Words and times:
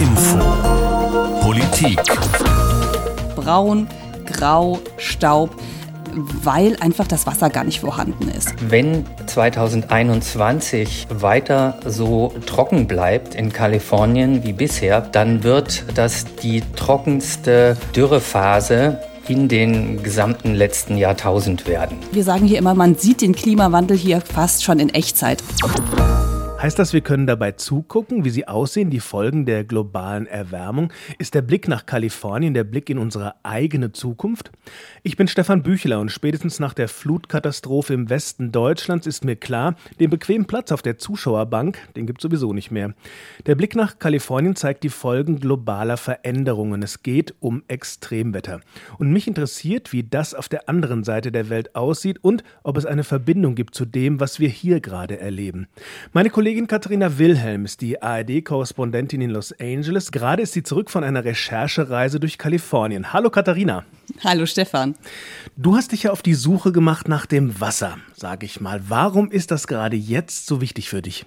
Info. 0.00 0.38
Politik. 1.40 1.98
Braun, 3.34 3.88
grau, 4.26 4.78
Staub, 4.98 5.50
weil 6.42 6.76
einfach 6.80 7.06
das 7.06 7.26
Wasser 7.26 7.48
gar 7.48 7.64
nicht 7.64 7.80
vorhanden 7.80 8.28
ist. 8.28 8.54
Wenn 8.68 9.06
2021 9.26 11.06
weiter 11.10 11.78
so 11.86 12.34
trocken 12.44 12.86
bleibt 12.86 13.34
in 13.34 13.52
Kalifornien 13.52 14.44
wie 14.44 14.52
bisher, 14.52 15.00
dann 15.00 15.42
wird 15.42 15.84
das 15.94 16.24
die 16.42 16.62
trockenste 16.74 17.76
Dürrephase 17.94 19.00
in 19.28 19.48
den 19.48 20.02
gesamten 20.02 20.54
letzten 20.54 20.98
Jahrtausend 20.98 21.66
werden. 21.66 21.98
Wir 22.12 22.24
sagen 22.24 22.46
hier 22.46 22.58
immer, 22.58 22.74
man 22.74 22.96
sieht 22.96 23.22
den 23.22 23.34
Klimawandel 23.34 23.96
hier 23.96 24.20
fast 24.20 24.62
schon 24.62 24.78
in 24.78 24.90
Echtzeit. 24.90 25.42
Heißt 26.58 26.78
das, 26.78 26.94
wir 26.94 27.02
können 27.02 27.26
dabei 27.26 27.52
zugucken, 27.52 28.24
wie 28.24 28.30
sie 28.30 28.48
aussehen, 28.48 28.88
die 28.88 28.98
Folgen 28.98 29.44
der 29.44 29.62
globalen 29.62 30.26
Erwärmung? 30.26 30.90
Ist 31.18 31.34
der 31.34 31.42
Blick 31.42 31.68
nach 31.68 31.84
Kalifornien 31.84 32.54
der 32.54 32.64
Blick 32.64 32.88
in 32.88 32.96
unsere 32.96 33.34
eigene 33.42 33.92
Zukunft? 33.92 34.50
Ich 35.02 35.18
bin 35.18 35.28
Stefan 35.28 35.62
Büchler 35.62 36.00
und 36.00 36.10
spätestens 36.10 36.58
nach 36.58 36.72
der 36.72 36.88
Flutkatastrophe 36.88 37.92
im 37.92 38.08
Westen 38.08 38.52
Deutschlands 38.52 39.06
ist 39.06 39.22
mir 39.22 39.36
klar, 39.36 39.76
den 40.00 40.08
bequemen 40.08 40.46
Platz 40.46 40.72
auf 40.72 40.80
der 40.80 40.96
Zuschauerbank, 40.96 41.78
den 41.94 42.06
gibt 42.06 42.20
es 42.20 42.22
sowieso 42.22 42.54
nicht 42.54 42.70
mehr. 42.70 42.94
Der 43.44 43.54
Blick 43.54 43.76
nach 43.76 43.98
Kalifornien 43.98 44.56
zeigt 44.56 44.82
die 44.82 44.88
Folgen 44.88 45.38
globaler 45.38 45.98
Veränderungen. 45.98 46.82
Es 46.82 47.02
geht 47.02 47.34
um 47.38 47.64
Extremwetter. 47.68 48.60
Und 48.98 49.12
mich 49.12 49.28
interessiert, 49.28 49.92
wie 49.92 50.04
das 50.04 50.32
auf 50.32 50.48
der 50.48 50.70
anderen 50.70 51.04
Seite 51.04 51.30
der 51.30 51.50
Welt 51.50 51.76
aussieht 51.76 52.18
und 52.22 52.42
ob 52.62 52.78
es 52.78 52.86
eine 52.86 53.04
Verbindung 53.04 53.54
gibt 53.54 53.74
zu 53.74 53.84
dem, 53.84 54.20
was 54.20 54.40
wir 54.40 54.48
hier 54.48 54.80
gerade 54.80 55.20
erleben. 55.20 55.68
Meine 56.14 56.30
Kollegin 56.30 56.45
Kollegin 56.46 56.68
Katharina 56.68 57.18
Wilhelm 57.18 57.64
ist 57.64 57.80
die 57.80 58.00
ARD-Korrespondentin 58.00 59.20
in 59.20 59.30
Los 59.30 59.52
Angeles. 59.60 60.12
Gerade 60.12 60.42
ist 60.42 60.52
sie 60.52 60.62
zurück 60.62 60.90
von 60.90 61.02
einer 61.02 61.24
Recherchereise 61.24 62.20
durch 62.20 62.38
Kalifornien. 62.38 63.12
Hallo 63.12 63.30
Katharina. 63.30 63.82
Hallo 64.22 64.46
Stefan. 64.46 64.94
Du 65.56 65.74
hast 65.74 65.90
dich 65.90 66.04
ja 66.04 66.12
auf 66.12 66.22
die 66.22 66.34
Suche 66.34 66.70
gemacht 66.70 67.08
nach 67.08 67.26
dem 67.26 67.60
Wasser, 67.60 67.96
sage 68.14 68.46
ich 68.46 68.60
mal. 68.60 68.80
Warum 68.86 69.32
ist 69.32 69.50
das 69.50 69.66
gerade 69.66 69.96
jetzt 69.96 70.46
so 70.46 70.60
wichtig 70.60 70.88
für 70.88 71.02
dich? 71.02 71.26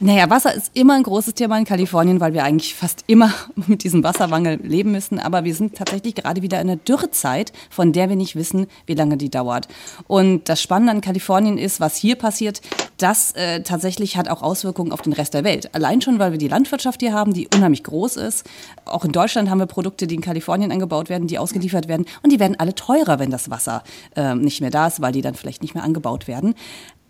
Naja, 0.00 0.28
Wasser 0.28 0.54
ist 0.54 0.72
immer 0.74 0.94
ein 0.94 1.02
großes 1.02 1.34
Thema 1.34 1.56
in 1.56 1.64
Kalifornien, 1.64 2.20
weil 2.20 2.34
wir 2.34 2.44
eigentlich 2.44 2.74
fast 2.74 3.04
immer 3.06 3.32
mit 3.66 3.84
diesem 3.84 4.04
Wassermangel 4.04 4.60
leben 4.62 4.92
müssen. 4.92 5.18
Aber 5.18 5.44
wir 5.44 5.54
sind 5.54 5.76
tatsächlich 5.76 6.14
gerade 6.14 6.42
wieder 6.42 6.60
in 6.60 6.68
einer 6.68 6.76
Dürrezeit, 6.76 7.52
von 7.70 7.92
der 7.92 8.08
wir 8.08 8.16
nicht 8.16 8.36
wissen, 8.36 8.66
wie 8.86 8.94
lange 8.94 9.16
die 9.16 9.30
dauert. 9.30 9.68
Und 10.08 10.48
das 10.48 10.60
Spannende 10.60 10.92
an 10.92 11.00
Kalifornien 11.00 11.56
ist, 11.56 11.80
was 11.80 11.96
hier 11.96 12.16
passiert, 12.16 12.60
das 12.98 13.32
äh, 13.32 13.62
tatsächlich 13.62 14.16
hat 14.16 14.28
auch 14.28 14.41
Auswirkungen 14.42 14.92
auf 14.92 15.02
den 15.02 15.12
Rest 15.12 15.34
der 15.34 15.44
Welt. 15.44 15.74
Allein 15.74 16.00
schon, 16.00 16.18
weil 16.18 16.32
wir 16.32 16.38
die 16.38 16.48
Landwirtschaft 16.48 17.00
hier 17.00 17.12
haben, 17.12 17.32
die 17.32 17.48
unheimlich 17.54 17.82
groß 17.84 18.16
ist. 18.16 18.46
Auch 18.84 19.04
in 19.04 19.12
Deutschland 19.12 19.48
haben 19.48 19.58
wir 19.58 19.66
Produkte, 19.66 20.06
die 20.06 20.14
in 20.14 20.20
Kalifornien 20.20 20.72
angebaut 20.72 21.08
werden, 21.08 21.28
die 21.28 21.38
ausgeliefert 21.38 21.88
werden. 21.88 22.06
Und 22.22 22.32
die 22.32 22.40
werden 22.40 22.58
alle 22.58 22.74
teurer, 22.74 23.18
wenn 23.18 23.30
das 23.30 23.50
Wasser 23.50 23.82
äh, 24.16 24.34
nicht 24.34 24.60
mehr 24.60 24.70
da 24.70 24.86
ist, 24.86 25.00
weil 25.00 25.12
die 25.12 25.22
dann 25.22 25.34
vielleicht 25.34 25.62
nicht 25.62 25.74
mehr 25.74 25.84
angebaut 25.84 26.28
werden. 26.28 26.54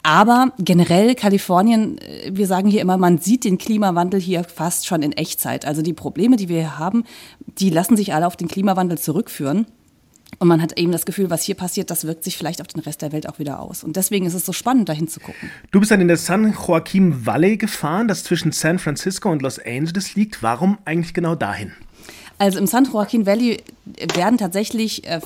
Aber 0.02 0.50
generell 0.58 1.14
Kalifornien, 1.14 1.98
äh, 1.98 2.30
wir 2.32 2.46
sagen 2.46 2.68
hier 2.68 2.80
immer, 2.80 2.96
man 2.96 3.18
sieht 3.18 3.44
den 3.44 3.58
Klimawandel 3.58 4.20
hier 4.20 4.44
fast 4.44 4.86
schon 4.86 5.02
in 5.02 5.12
Echtzeit. 5.12 5.64
Also 5.64 5.82
die 5.82 5.92
Probleme, 5.92 6.36
die 6.36 6.48
wir 6.48 6.58
hier 6.58 6.78
haben, 6.78 7.04
die 7.58 7.70
lassen 7.70 7.96
sich 7.96 8.14
alle 8.14 8.26
auf 8.26 8.36
den 8.36 8.48
Klimawandel 8.48 8.98
zurückführen. 8.98 9.66
Und 10.38 10.48
man 10.48 10.60
hat 10.60 10.78
eben 10.78 10.90
das 10.92 11.06
Gefühl, 11.06 11.30
was 11.30 11.42
hier 11.42 11.54
passiert, 11.54 11.90
das 11.90 12.06
wirkt 12.06 12.24
sich 12.24 12.36
vielleicht 12.36 12.60
auf 12.60 12.66
den 12.66 12.80
Rest 12.80 13.02
der 13.02 13.12
Welt 13.12 13.28
auch 13.28 13.38
wieder 13.38 13.60
aus. 13.60 13.84
Und 13.84 13.96
deswegen 13.96 14.26
ist 14.26 14.34
es 14.34 14.44
so 14.44 14.52
spannend, 14.52 14.88
dahin 14.88 15.06
zu 15.06 15.20
gucken. 15.20 15.50
Du 15.70 15.78
bist 15.78 15.92
dann 15.92 16.00
in 16.00 16.08
der 16.08 16.16
San 16.16 16.52
Joaquin 16.52 17.26
Valley 17.26 17.56
gefahren, 17.56 18.08
das 18.08 18.24
zwischen 18.24 18.50
San 18.50 18.78
Francisco 18.78 19.30
und 19.30 19.42
Los 19.42 19.58
Angeles 19.58 20.14
liegt. 20.14 20.42
Warum 20.42 20.78
eigentlich 20.84 21.14
genau 21.14 21.34
dahin? 21.34 21.72
Also 22.38 22.58
im 22.58 22.66
San 22.66 22.84
Joaquin 22.84 23.26
Valley 23.26 23.62
werden 24.14 24.38
tatsächlich, 24.38 25.06
äh, 25.06 25.20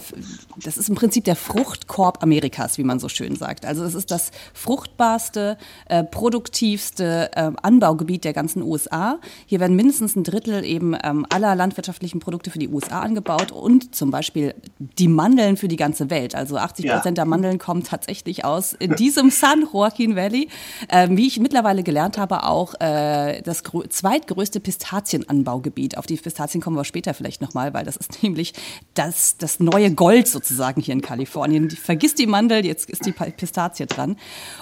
das 0.62 0.78
ist 0.78 0.88
im 0.88 0.94
Prinzip 0.94 1.24
der 1.24 1.36
Fruchtkorb 1.36 2.22
Amerikas, 2.22 2.78
wie 2.78 2.84
man 2.84 2.98
so 2.98 3.08
schön 3.08 3.36
sagt. 3.36 3.66
Also 3.66 3.84
es 3.84 3.94
ist 3.94 4.10
das 4.10 4.30
fruchtbarste, 4.54 5.58
äh, 5.88 6.04
produktivste 6.04 7.30
äh, 7.34 7.50
Anbaugebiet 7.62 8.24
der 8.24 8.32
ganzen 8.32 8.62
USA. 8.62 9.18
Hier 9.46 9.60
werden 9.60 9.76
mindestens 9.76 10.16
ein 10.16 10.24
Drittel 10.24 10.64
eben 10.64 10.96
ähm, 11.02 11.26
aller 11.28 11.54
landwirtschaftlichen 11.54 12.20
Produkte 12.20 12.50
für 12.50 12.58
die 12.58 12.68
USA 12.68 13.00
angebaut 13.00 13.52
und 13.52 13.94
zum 13.94 14.10
Beispiel 14.10 14.54
die 14.78 15.08
Mandeln 15.08 15.56
für 15.56 15.68
die 15.68 15.76
ganze 15.76 16.10
Welt. 16.10 16.34
Also 16.34 16.56
80 16.56 16.86
Prozent 16.86 17.18
ja. 17.18 17.24
der 17.24 17.26
Mandeln 17.26 17.58
kommen 17.58 17.82
tatsächlich 17.82 18.44
aus 18.44 18.72
in 18.72 18.94
diesem 18.94 19.30
San 19.36 19.66
Joaquin 19.72 20.16
Valley. 20.16 20.48
Ähm, 20.88 21.16
wie 21.16 21.26
ich 21.26 21.38
mittlerweile 21.40 21.82
gelernt 21.82 22.18
habe, 22.18 22.44
auch 22.44 22.74
das 22.76 23.62
zweitgrößte 23.88 24.60
Pistazienanbaugebiet. 24.60 25.98
Auf 25.98 26.06
die 26.06 26.16
Pistazien 26.16 26.60
kommen 26.60 26.76
wir 26.76 26.84
später 26.84 26.95
später 26.96 27.12
vielleicht 27.12 27.42
nochmal, 27.42 27.74
weil 27.74 27.84
das 27.84 27.96
ist 27.96 28.22
nämlich 28.22 28.54
das, 28.94 29.36
das 29.36 29.60
neue 29.60 29.92
Gold 29.92 30.28
sozusagen 30.28 30.80
hier 30.80 30.94
in 30.94 31.02
Kalifornien. 31.02 31.70
Vergiss 31.70 32.14
die 32.14 32.26
Mandel, 32.26 32.64
jetzt 32.64 32.88
ist 32.88 33.04
die 33.04 33.12
Pistazie 33.12 33.84
dran. 33.84 34.16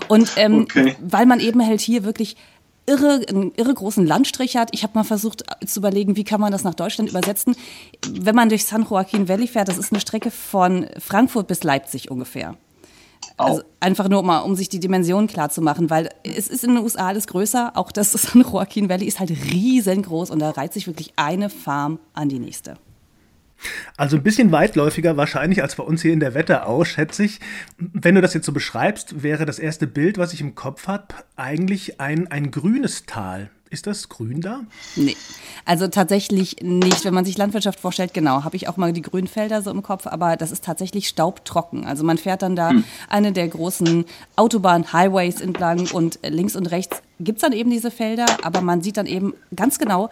Und 0.08 0.32
ähm, 0.36 0.62
okay. 0.62 0.96
weil 1.00 1.26
man 1.26 1.38
eben 1.38 1.64
halt 1.64 1.80
hier 1.80 2.02
wirklich 2.02 2.36
irre, 2.86 3.20
einen 3.28 3.52
irre 3.56 3.72
großen 3.72 4.04
Landstrich 4.04 4.56
hat. 4.56 4.70
Ich 4.72 4.82
habe 4.82 4.94
mal 4.94 5.04
versucht 5.04 5.44
zu 5.64 5.78
überlegen, 5.78 6.16
wie 6.16 6.24
kann 6.24 6.40
man 6.40 6.50
das 6.50 6.64
nach 6.64 6.74
Deutschland 6.74 7.08
übersetzen. 7.08 7.54
Wenn 8.10 8.34
man 8.34 8.48
durch 8.48 8.64
San 8.64 8.82
Joaquin 8.82 9.28
Valley 9.28 9.46
fährt, 9.46 9.68
das 9.68 9.78
ist 9.78 9.92
eine 9.92 10.00
Strecke 10.00 10.32
von 10.32 10.86
Frankfurt 10.98 11.46
bis 11.46 11.62
Leipzig 11.62 12.10
ungefähr. 12.10 12.56
Also 13.36 13.62
einfach 13.80 14.08
nur 14.08 14.22
mal, 14.22 14.40
um 14.40 14.54
sich 14.54 14.68
die 14.68 14.78
Dimension 14.80 15.26
klar 15.26 15.50
zu 15.50 15.60
machen, 15.60 15.90
weil 15.90 16.10
es 16.22 16.48
ist 16.48 16.62
in 16.62 16.74
den 16.74 16.82
USA 16.82 17.08
alles 17.08 17.26
größer. 17.26 17.72
Auch 17.74 17.90
das 17.90 18.12
San 18.12 18.42
Joaquin 18.52 18.88
Valley 18.88 19.06
ist 19.06 19.18
halt 19.18 19.30
riesengroß 19.30 20.30
und 20.30 20.38
da 20.38 20.50
reiht 20.50 20.72
sich 20.72 20.86
wirklich 20.86 21.12
eine 21.16 21.50
Farm 21.50 21.98
an 22.12 22.28
die 22.28 22.38
nächste. 22.38 22.76
Also 23.96 24.16
ein 24.16 24.22
bisschen 24.22 24.52
weitläufiger 24.52 25.16
wahrscheinlich 25.16 25.62
als 25.62 25.76
bei 25.76 25.84
uns 25.84 26.02
hier 26.02 26.12
in 26.12 26.20
der 26.20 26.34
Wetterau, 26.34 26.84
schätze 26.84 27.24
ich. 27.24 27.40
Wenn 27.78 28.14
du 28.14 28.20
das 28.20 28.34
jetzt 28.34 28.46
so 28.46 28.52
beschreibst, 28.52 29.22
wäre 29.22 29.46
das 29.46 29.58
erste 29.58 29.86
Bild, 29.86 30.18
was 30.18 30.32
ich 30.32 30.40
im 30.40 30.54
Kopf 30.54 30.86
habe, 30.86 31.08
eigentlich 31.36 32.00
ein, 32.00 32.28
ein 32.28 32.50
grünes 32.50 33.06
Tal. 33.06 33.50
Ist 33.74 33.88
das 33.88 34.08
grün 34.08 34.40
da? 34.40 34.60
Nee, 34.94 35.16
also 35.64 35.88
tatsächlich 35.88 36.58
nicht. 36.62 37.04
Wenn 37.04 37.12
man 37.12 37.24
sich 37.24 37.36
Landwirtschaft 37.36 37.80
vorstellt, 37.80 38.14
genau, 38.14 38.44
habe 38.44 38.54
ich 38.54 38.68
auch 38.68 38.76
mal 38.76 38.92
die 38.92 39.02
grünen 39.02 39.26
Felder 39.26 39.62
so 39.62 39.70
im 39.72 39.82
Kopf, 39.82 40.06
aber 40.06 40.36
das 40.36 40.52
ist 40.52 40.64
tatsächlich 40.64 41.08
staubtrocken. 41.08 41.84
Also 41.84 42.04
man 42.04 42.16
fährt 42.16 42.42
dann 42.42 42.54
da 42.54 42.70
hm. 42.70 42.84
eine 43.08 43.32
der 43.32 43.48
großen 43.48 44.04
Autobahn-Highways 44.36 45.40
entlang 45.40 45.90
und 45.90 46.20
links 46.22 46.54
und 46.54 46.70
rechts 46.70 47.02
gibt 47.18 47.38
es 47.38 47.42
dann 47.42 47.52
eben 47.52 47.70
diese 47.70 47.90
Felder, 47.90 48.26
aber 48.44 48.60
man 48.60 48.80
sieht 48.80 48.96
dann 48.96 49.06
eben 49.06 49.34
ganz 49.56 49.78
genau, 49.80 50.08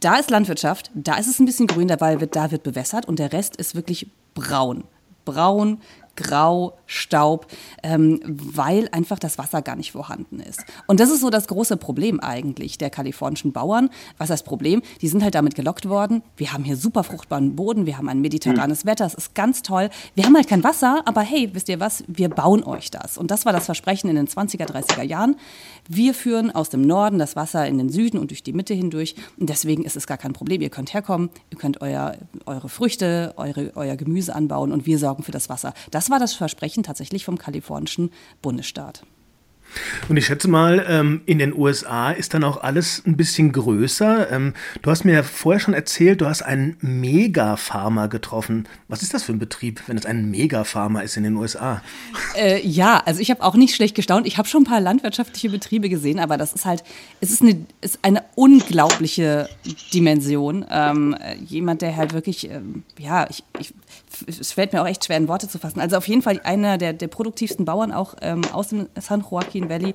da 0.00 0.16
ist 0.16 0.30
Landwirtschaft, 0.30 0.90
da 0.94 1.16
ist 1.16 1.26
es 1.26 1.38
ein 1.38 1.46
bisschen 1.46 1.66
grün, 1.66 1.90
weil 1.98 2.18
da 2.26 2.50
wird 2.50 2.62
bewässert 2.62 3.06
und 3.06 3.18
der 3.18 3.32
Rest 3.32 3.56
ist 3.56 3.74
wirklich 3.74 4.10
braun. 4.34 4.84
Braun, 5.24 5.80
grau, 6.16 6.74
Staub, 6.86 7.46
ähm, 7.82 8.20
weil 8.24 8.88
einfach 8.92 9.18
das 9.18 9.38
Wasser 9.38 9.62
gar 9.62 9.76
nicht 9.76 9.92
vorhanden 9.92 10.40
ist. 10.40 10.64
Und 10.86 11.00
das 11.00 11.10
ist 11.10 11.20
so 11.20 11.30
das 11.30 11.46
große 11.46 11.76
Problem 11.76 12.20
eigentlich 12.20 12.78
der 12.78 12.90
kalifornischen 12.90 13.52
Bauern. 13.52 13.90
Was 14.18 14.26
ist 14.26 14.30
das 14.30 14.42
Problem? 14.42 14.82
Die 15.00 15.08
sind 15.08 15.22
halt 15.22 15.34
damit 15.34 15.54
gelockt 15.54 15.88
worden. 15.88 16.22
Wir 16.36 16.52
haben 16.52 16.64
hier 16.64 16.76
super 16.76 17.04
fruchtbaren 17.04 17.56
Boden, 17.56 17.86
wir 17.86 17.98
haben 17.98 18.08
ein 18.08 18.20
mediterranes 18.20 18.84
mhm. 18.84 18.88
Wetter, 18.88 19.06
es 19.06 19.14
ist 19.14 19.34
ganz 19.34 19.62
toll. 19.62 19.90
Wir 20.14 20.24
haben 20.24 20.36
halt 20.36 20.48
kein 20.48 20.64
Wasser, 20.64 21.02
aber 21.04 21.22
hey, 21.22 21.50
wisst 21.52 21.68
ihr 21.68 21.80
was? 21.80 22.04
Wir 22.06 22.28
bauen 22.28 22.62
euch 22.64 22.90
das. 22.90 23.18
Und 23.18 23.30
das 23.30 23.44
war 23.46 23.52
das 23.52 23.66
Versprechen 23.66 24.08
in 24.08 24.16
den 24.16 24.28
20er, 24.28 24.66
30er 24.66 25.02
Jahren. 25.02 25.36
Wir 25.88 26.14
führen 26.14 26.50
aus 26.50 26.68
dem 26.68 26.82
Norden 26.82 27.18
das 27.18 27.36
Wasser 27.36 27.66
in 27.66 27.78
den 27.78 27.88
Süden 27.88 28.18
und 28.18 28.30
durch 28.30 28.42
die 28.42 28.52
Mitte 28.52 28.74
hindurch. 28.74 29.14
Und 29.38 29.48
deswegen 29.48 29.84
ist 29.84 29.96
es 29.96 30.06
gar 30.06 30.18
kein 30.18 30.32
Problem. 30.32 30.62
Ihr 30.62 30.70
könnt 30.70 30.94
herkommen, 30.94 31.30
ihr 31.50 31.58
könnt 31.58 31.80
euer, 31.80 32.16
eure 32.46 32.68
Früchte, 32.68 33.34
eure, 33.36 33.72
euer 33.74 33.96
Gemüse 33.96 34.34
anbauen 34.34 34.72
und 34.72 34.86
wir 34.86 34.98
sorgen 34.98 35.22
für 35.22 35.32
das 35.32 35.48
Wasser. 35.48 35.74
Das 35.90 36.10
war 36.12 36.20
das 36.20 36.34
Versprechen 36.34 36.84
tatsächlich 36.84 37.24
vom 37.24 37.38
kalifornischen 37.38 38.12
Bundesstaat. 38.42 39.02
Und 40.08 40.16
ich 40.16 40.26
schätze 40.26 40.48
mal, 40.48 40.84
ähm, 40.88 41.22
in 41.26 41.38
den 41.38 41.56
USA 41.56 42.10
ist 42.10 42.34
dann 42.34 42.44
auch 42.44 42.62
alles 42.62 43.02
ein 43.06 43.16
bisschen 43.16 43.52
größer. 43.52 44.30
Ähm, 44.30 44.54
du 44.82 44.90
hast 44.90 45.04
mir 45.04 45.12
ja 45.14 45.22
vorher 45.22 45.60
schon 45.60 45.74
erzählt, 45.74 46.20
du 46.20 46.26
hast 46.26 46.42
einen 46.42 46.76
Mega-Farmer 46.80 48.08
getroffen. 48.08 48.68
Was 48.88 49.02
ist 49.02 49.14
das 49.14 49.22
für 49.22 49.32
ein 49.32 49.38
Betrieb, 49.38 49.82
wenn 49.86 49.96
es 49.96 50.06
ein 50.06 50.30
Mega-Farmer 50.30 51.02
ist 51.02 51.16
in 51.16 51.24
den 51.24 51.36
USA? 51.36 51.82
Äh, 52.36 52.66
ja, 52.66 53.02
also 53.04 53.20
ich 53.20 53.30
habe 53.30 53.42
auch 53.42 53.54
nicht 53.54 53.74
schlecht 53.74 53.94
gestaunt. 53.94 54.26
Ich 54.26 54.38
habe 54.38 54.48
schon 54.48 54.62
ein 54.62 54.66
paar 54.66 54.80
landwirtschaftliche 54.80 55.50
Betriebe 55.50 55.88
gesehen, 55.88 56.18
aber 56.18 56.36
das 56.36 56.52
ist 56.52 56.64
halt, 56.64 56.84
es 57.20 57.30
ist 57.30 57.42
eine, 57.42 57.64
ist 57.80 57.98
eine 58.02 58.24
unglaubliche 58.34 59.48
Dimension. 59.94 60.64
Ähm, 60.70 61.16
jemand, 61.46 61.82
der 61.82 61.96
halt 61.96 62.12
wirklich, 62.12 62.50
ähm, 62.50 62.82
ja, 62.98 63.26
ich, 63.30 63.42
ich, 63.58 63.72
es 64.26 64.52
fällt 64.52 64.72
mir 64.72 64.82
auch 64.82 64.86
echt 64.86 65.04
schwer 65.04 65.16
in 65.16 65.28
Worte 65.28 65.48
zu 65.48 65.58
fassen. 65.58 65.80
Also 65.80 65.96
auf 65.96 66.08
jeden 66.08 66.22
Fall 66.22 66.40
einer 66.44 66.78
der, 66.78 66.92
der 66.92 67.08
produktivsten 67.08 67.64
Bauern 67.64 67.92
auch 67.92 68.14
ähm, 68.22 68.42
aus 68.52 68.68
dem 68.68 68.88
San 69.00 69.24
Joaquin 69.28 69.68
Valley, 69.68 69.94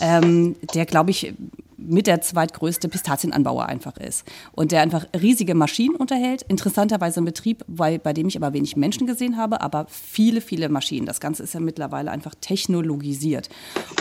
ähm, 0.00 0.56
der, 0.74 0.86
glaube 0.86 1.10
ich, 1.10 1.34
mit 1.78 2.06
der 2.06 2.20
zweitgrößte 2.20 2.88
Pistazienanbauer 2.88 3.66
einfach 3.66 3.96
ist. 3.98 4.24
Und 4.52 4.72
der 4.72 4.80
einfach 4.80 5.06
riesige 5.20 5.54
Maschinen 5.54 5.96
unterhält. 5.96 6.42
Interessanterweise 6.48 7.20
ein 7.20 7.24
Betrieb, 7.24 7.64
bei, 7.66 7.98
bei 7.98 8.12
dem 8.12 8.28
ich 8.28 8.36
aber 8.36 8.52
wenig 8.52 8.76
Menschen 8.76 9.06
gesehen 9.06 9.36
habe, 9.36 9.60
aber 9.60 9.86
viele, 9.88 10.40
viele 10.40 10.68
Maschinen. 10.68 11.06
Das 11.06 11.20
Ganze 11.20 11.42
ist 11.42 11.54
ja 11.54 11.60
mittlerweile 11.60 12.10
einfach 12.10 12.34
technologisiert. 12.40 13.48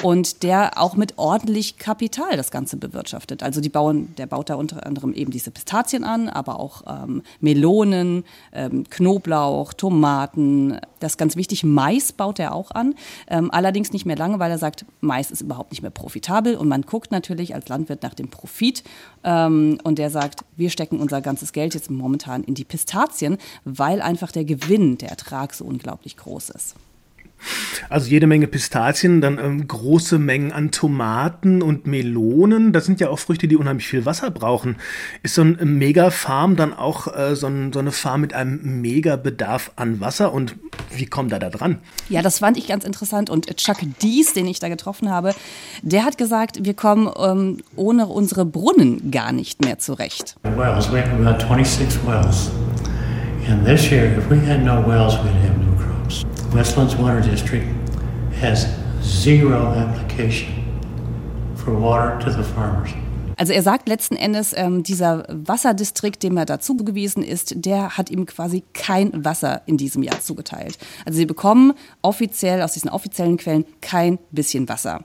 Und 0.03 0.43
der 0.43 0.79
auch 0.81 0.95
mit 0.95 1.17
ordentlich 1.17 1.77
Kapital 1.77 2.37
das 2.37 2.51
Ganze 2.51 2.77
bewirtschaftet. 2.77 3.43
Also 3.43 3.61
die 3.61 3.69
bauen, 3.69 4.13
der 4.17 4.27
baut 4.27 4.49
da 4.49 4.55
unter 4.55 4.85
anderem 4.85 5.13
eben 5.13 5.31
diese 5.31 5.51
Pistazien 5.51 6.03
an, 6.03 6.29
aber 6.29 6.59
auch 6.59 6.83
ähm, 6.87 7.23
Melonen, 7.41 8.23
ähm, 8.53 8.85
Knoblauch, 8.89 9.73
Tomaten. 9.73 10.79
Das 10.99 11.13
ist 11.13 11.17
ganz 11.17 11.35
wichtig. 11.35 11.63
Mais 11.63 12.13
baut 12.13 12.39
er 12.39 12.55
auch 12.55 12.71
an. 12.71 12.95
Ähm, 13.27 13.51
allerdings 13.51 13.91
nicht 13.91 14.05
mehr 14.05 14.15
lange, 14.15 14.39
weil 14.39 14.51
er 14.51 14.57
sagt, 14.57 14.85
Mais 15.01 15.31
ist 15.31 15.41
überhaupt 15.41 15.71
nicht 15.71 15.81
mehr 15.81 15.91
profitabel. 15.91 16.55
Und 16.55 16.67
man 16.67 16.83
guckt 16.83 17.11
natürlich 17.11 17.53
als 17.53 17.64
Landwirt 17.69 18.03
nach 18.03 18.13
dem 18.13 18.29
Profit. 18.29 18.83
Ähm, 19.23 19.77
und 19.83 19.99
der 19.99 20.09
sagt, 20.09 20.45
wir 20.55 20.69
stecken 20.69 20.99
unser 20.99 21.21
ganzes 21.21 21.53
Geld 21.53 21.73
jetzt 21.73 21.89
momentan 21.89 22.43
in 22.43 22.55
die 22.55 22.65
Pistazien, 22.65 23.37
weil 23.63 24.01
einfach 24.01 24.31
der 24.31 24.45
Gewinn, 24.45 24.97
der 24.97 25.09
Ertrag 25.09 25.53
so 25.53 25.65
unglaublich 25.65 26.17
groß 26.17 26.49
ist. 26.51 26.75
Also 27.89 28.09
jede 28.09 28.27
Menge 28.27 28.47
Pistazien, 28.47 29.21
dann 29.21 29.37
ähm, 29.37 29.67
große 29.67 30.17
Mengen 30.17 30.51
an 30.51 30.71
Tomaten 30.71 31.61
und 31.61 31.85
Melonen. 31.85 32.73
Das 32.73 32.85
sind 32.85 32.99
ja 32.99 33.09
auch 33.09 33.19
Früchte, 33.19 33.47
die 33.47 33.55
unheimlich 33.55 33.87
viel 33.87 34.05
Wasser 34.05 34.31
brauchen. 34.31 34.77
Ist 35.21 35.35
so 35.35 35.41
ein 35.43 35.77
Mega-Farm 35.77 36.55
dann 36.55 36.73
auch 36.73 37.15
äh, 37.15 37.35
so, 37.35 37.47
ein, 37.47 37.71
so, 37.71 37.79
eine 37.79 37.91
Farm 37.91 38.21
mit 38.21 38.33
einem 38.33 38.81
Mega-Bedarf 38.81 39.71
an 39.75 39.99
Wasser? 39.99 40.33
Und 40.33 40.55
wie 40.97 41.05
kommt 41.05 41.31
er 41.31 41.39
da 41.39 41.49
dran? 41.49 41.79
Ja, 42.09 42.21
das 42.21 42.39
fand 42.39 42.57
ich 42.57 42.67
ganz 42.67 42.83
interessant. 42.83 43.29
Und 43.29 43.55
Chuck 43.57 43.77
Dees, 44.01 44.33
den 44.33 44.47
ich 44.47 44.59
da 44.59 44.69
getroffen 44.69 45.09
habe, 45.09 45.33
der 45.81 46.03
hat 46.05 46.17
gesagt, 46.17 46.63
wir 46.63 46.73
kommen 46.73 47.09
ähm, 47.17 47.57
ohne 47.75 48.07
unsere 48.07 48.45
Brunnen 48.45 49.11
gar 49.11 49.31
nicht 49.31 49.63
mehr 49.63 49.79
zurecht. 49.79 50.35
Wells, 50.43 50.91
we 50.91 51.01
have 51.01 51.11
about 51.11 51.39
26 51.39 52.05
wells. 52.05 52.51
And 53.47 53.63
this 53.65 53.91
year, 53.91 54.17
if 54.17 54.29
we 54.29 54.37
had 54.37 54.63
no 54.63 54.83
wells, 54.87 55.13
we'd 55.23 55.33
have 55.43 55.57
no 55.59 55.75
Westlands 56.55 56.95
Water 56.95 57.19
District 57.19 57.65
has 58.35 58.65
zero 59.01 59.73
application 59.73 60.53
for 61.55 61.73
water 61.73 62.17
to 62.23 62.31
the 62.31 62.43
farmers. 62.43 62.91
Also 63.37 63.53
er 63.53 63.61
sagt 63.61 63.87
letzten 63.87 64.15
Endes, 64.15 64.53
ähm, 64.55 64.83
dieser 64.83 65.25
Wasserdistrikt, 65.29 66.23
dem 66.23 66.37
er 66.37 66.45
dazu 66.45 66.75
gewiesen 66.77 67.23
ist, 67.23 67.53
der 67.57 67.97
hat 67.97 68.09
ihm 68.09 68.25
quasi 68.25 68.63
kein 68.73 69.25
Wasser 69.25 69.61
in 69.65 69.77
diesem 69.77 70.03
Jahr 70.03 70.19
zugeteilt. 70.19 70.77
Also 71.05 71.17
sie 71.17 71.25
bekommen 71.25 71.73
offiziell 72.01 72.61
aus 72.61 72.73
diesen 72.73 72.89
offiziellen 72.89 73.37
Quellen 73.37 73.65
kein 73.81 74.19
bisschen 74.31 74.69
Wasser. 74.69 75.03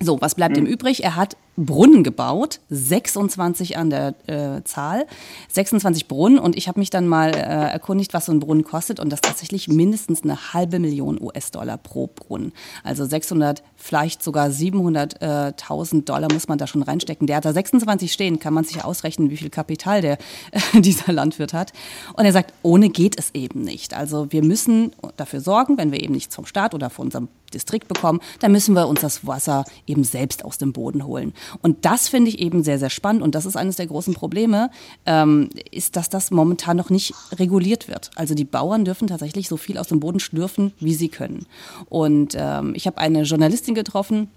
So, 0.00 0.20
was 0.20 0.34
bleibt 0.34 0.58
ihm 0.58 0.66
übrig? 0.66 1.04
Er 1.04 1.16
hat 1.16 1.36
Brunnen 1.56 2.04
gebaut, 2.04 2.60
26 2.68 3.78
an 3.78 3.90
der 3.90 4.14
äh, 4.26 4.62
Zahl, 4.64 5.06
26 5.50 6.06
Brunnen 6.06 6.38
und 6.38 6.56
ich 6.56 6.68
habe 6.68 6.78
mich 6.78 6.90
dann 6.90 7.08
mal 7.08 7.30
äh, 7.30 7.38
erkundigt, 7.38 8.12
was 8.12 8.26
so 8.26 8.32
ein 8.32 8.40
Brunnen 8.40 8.64
kostet 8.64 9.00
und 9.00 9.10
das 9.10 9.22
tatsächlich 9.22 9.68
mindestens 9.68 10.22
eine 10.22 10.52
halbe 10.52 10.78
Million 10.78 11.20
US-Dollar 11.20 11.78
pro 11.78 12.08
Brunnen. 12.08 12.52
Also 12.84 13.06
600, 13.06 13.62
vielleicht 13.74 14.22
sogar 14.22 14.48
700.000 14.48 15.98
äh, 15.98 16.02
Dollar 16.02 16.32
muss 16.32 16.48
man 16.48 16.58
da 16.58 16.66
schon 16.66 16.82
reinstecken. 16.82 17.26
Der 17.26 17.36
hat 17.36 17.46
da 17.46 17.52
26 17.52 18.12
stehen, 18.12 18.38
kann 18.38 18.52
man 18.52 18.64
sich 18.64 18.84
ausrechnen, 18.84 19.30
wie 19.30 19.36
viel 19.36 19.50
Kapital 19.50 20.02
der 20.02 20.18
äh, 20.50 20.60
dieser 20.80 21.12
Landwirt 21.12 21.54
hat. 21.54 21.72
Und 22.14 22.26
er 22.26 22.32
sagt, 22.32 22.52
ohne 22.62 22.90
geht 22.90 23.18
es 23.18 23.30
eben 23.34 23.62
nicht. 23.62 23.94
Also 23.94 24.30
wir 24.30 24.44
müssen 24.44 24.92
dafür 25.16 25.40
sorgen, 25.40 25.78
wenn 25.78 25.90
wir 25.90 26.02
eben 26.02 26.12
nichts 26.12 26.34
vom 26.34 26.44
Staat 26.44 26.74
oder 26.74 26.90
von 26.90 27.06
unserem 27.06 27.28
Distrikt 27.56 27.88
bekommen, 27.88 28.20
dann 28.40 28.52
müssen 28.52 28.74
wir 28.74 28.86
uns 28.86 29.00
das 29.00 29.26
Wasser 29.26 29.64
eben 29.86 30.04
selbst 30.04 30.44
aus 30.44 30.58
dem 30.58 30.72
Boden 30.72 31.06
holen. 31.06 31.32
Und 31.62 31.84
das 31.84 32.08
finde 32.08 32.30
ich 32.30 32.38
eben 32.38 32.62
sehr, 32.62 32.78
sehr 32.78 32.90
spannend. 32.90 33.22
Und 33.22 33.34
das 33.34 33.46
ist 33.46 33.56
eines 33.56 33.76
der 33.76 33.86
großen 33.86 34.14
Probleme, 34.14 34.70
ähm, 35.06 35.48
ist, 35.70 35.96
dass 35.96 36.08
das 36.08 36.30
momentan 36.30 36.76
noch 36.76 36.90
nicht 36.90 37.14
reguliert 37.32 37.88
wird. 37.88 38.10
Also 38.14 38.34
die 38.34 38.44
Bauern 38.44 38.84
dürfen 38.84 39.08
tatsächlich 39.08 39.48
so 39.48 39.56
viel 39.56 39.78
aus 39.78 39.88
dem 39.88 40.00
Boden 40.00 40.20
schlürfen, 40.20 40.72
wie 40.80 40.94
sie 40.94 41.08
können. 41.08 41.46
Und 41.88 42.36
ähm, 42.36 42.74
ich 42.74 42.86
habe 42.86 42.98
eine 42.98 43.22
Journalistin 43.22 43.74
getroffen, 43.74 44.28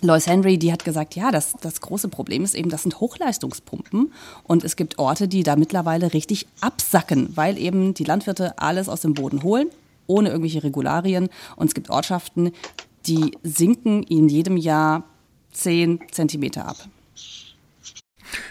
Lois 0.00 0.26
Henry, 0.26 0.58
die 0.58 0.70
hat 0.70 0.84
gesagt, 0.84 1.14
ja, 1.14 1.30
das, 1.30 1.54
das 1.62 1.80
große 1.80 2.08
Problem 2.08 2.44
ist 2.44 2.54
eben, 2.54 2.68
das 2.68 2.82
sind 2.82 3.00
Hochleistungspumpen 3.00 4.12
und 4.42 4.62
es 4.64 4.76
gibt 4.76 4.98
Orte, 4.98 5.28
die 5.28 5.42
da 5.42 5.56
mittlerweile 5.56 6.12
richtig 6.12 6.46
absacken, 6.60 7.30
weil 7.36 7.56
eben 7.56 7.94
die 7.94 8.04
Landwirte 8.04 8.58
alles 8.58 8.88
aus 8.90 9.00
dem 9.00 9.14
Boden 9.14 9.42
holen, 9.42 9.68
ohne 10.06 10.30
irgendwelche 10.30 10.62
Regularien. 10.62 11.28
Und 11.56 11.68
es 11.68 11.74
gibt 11.74 11.90
Ortschaften, 11.90 12.52
die 13.06 13.32
sinken 13.42 14.02
in 14.02 14.28
jedem 14.28 14.56
Jahr 14.56 15.04
10 15.52 16.00
Zentimeter 16.10 16.66
ab. 16.66 16.76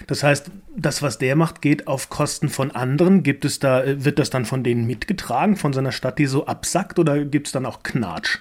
Das 0.07 0.23
heißt, 0.23 0.51
das, 0.75 1.01
was 1.01 1.17
der 1.17 1.35
macht, 1.35 1.61
geht 1.61 1.87
auf 1.87 2.09
Kosten 2.09 2.49
von 2.49 2.71
anderen. 2.71 3.23
Gibt 3.23 3.45
es 3.45 3.59
da, 3.59 3.83
wird 3.85 4.19
das 4.19 4.29
dann 4.29 4.45
von 4.45 4.63
denen 4.63 4.85
mitgetragen, 4.85 5.55
von 5.55 5.73
seiner 5.73 5.91
Stadt, 5.91 6.19
die 6.19 6.25
so 6.25 6.45
absackt, 6.45 6.99
oder 6.99 7.23
gibt 7.25 7.47
es 7.47 7.53
dann 7.53 7.65
auch 7.65 7.83
Knatsch? 7.83 8.39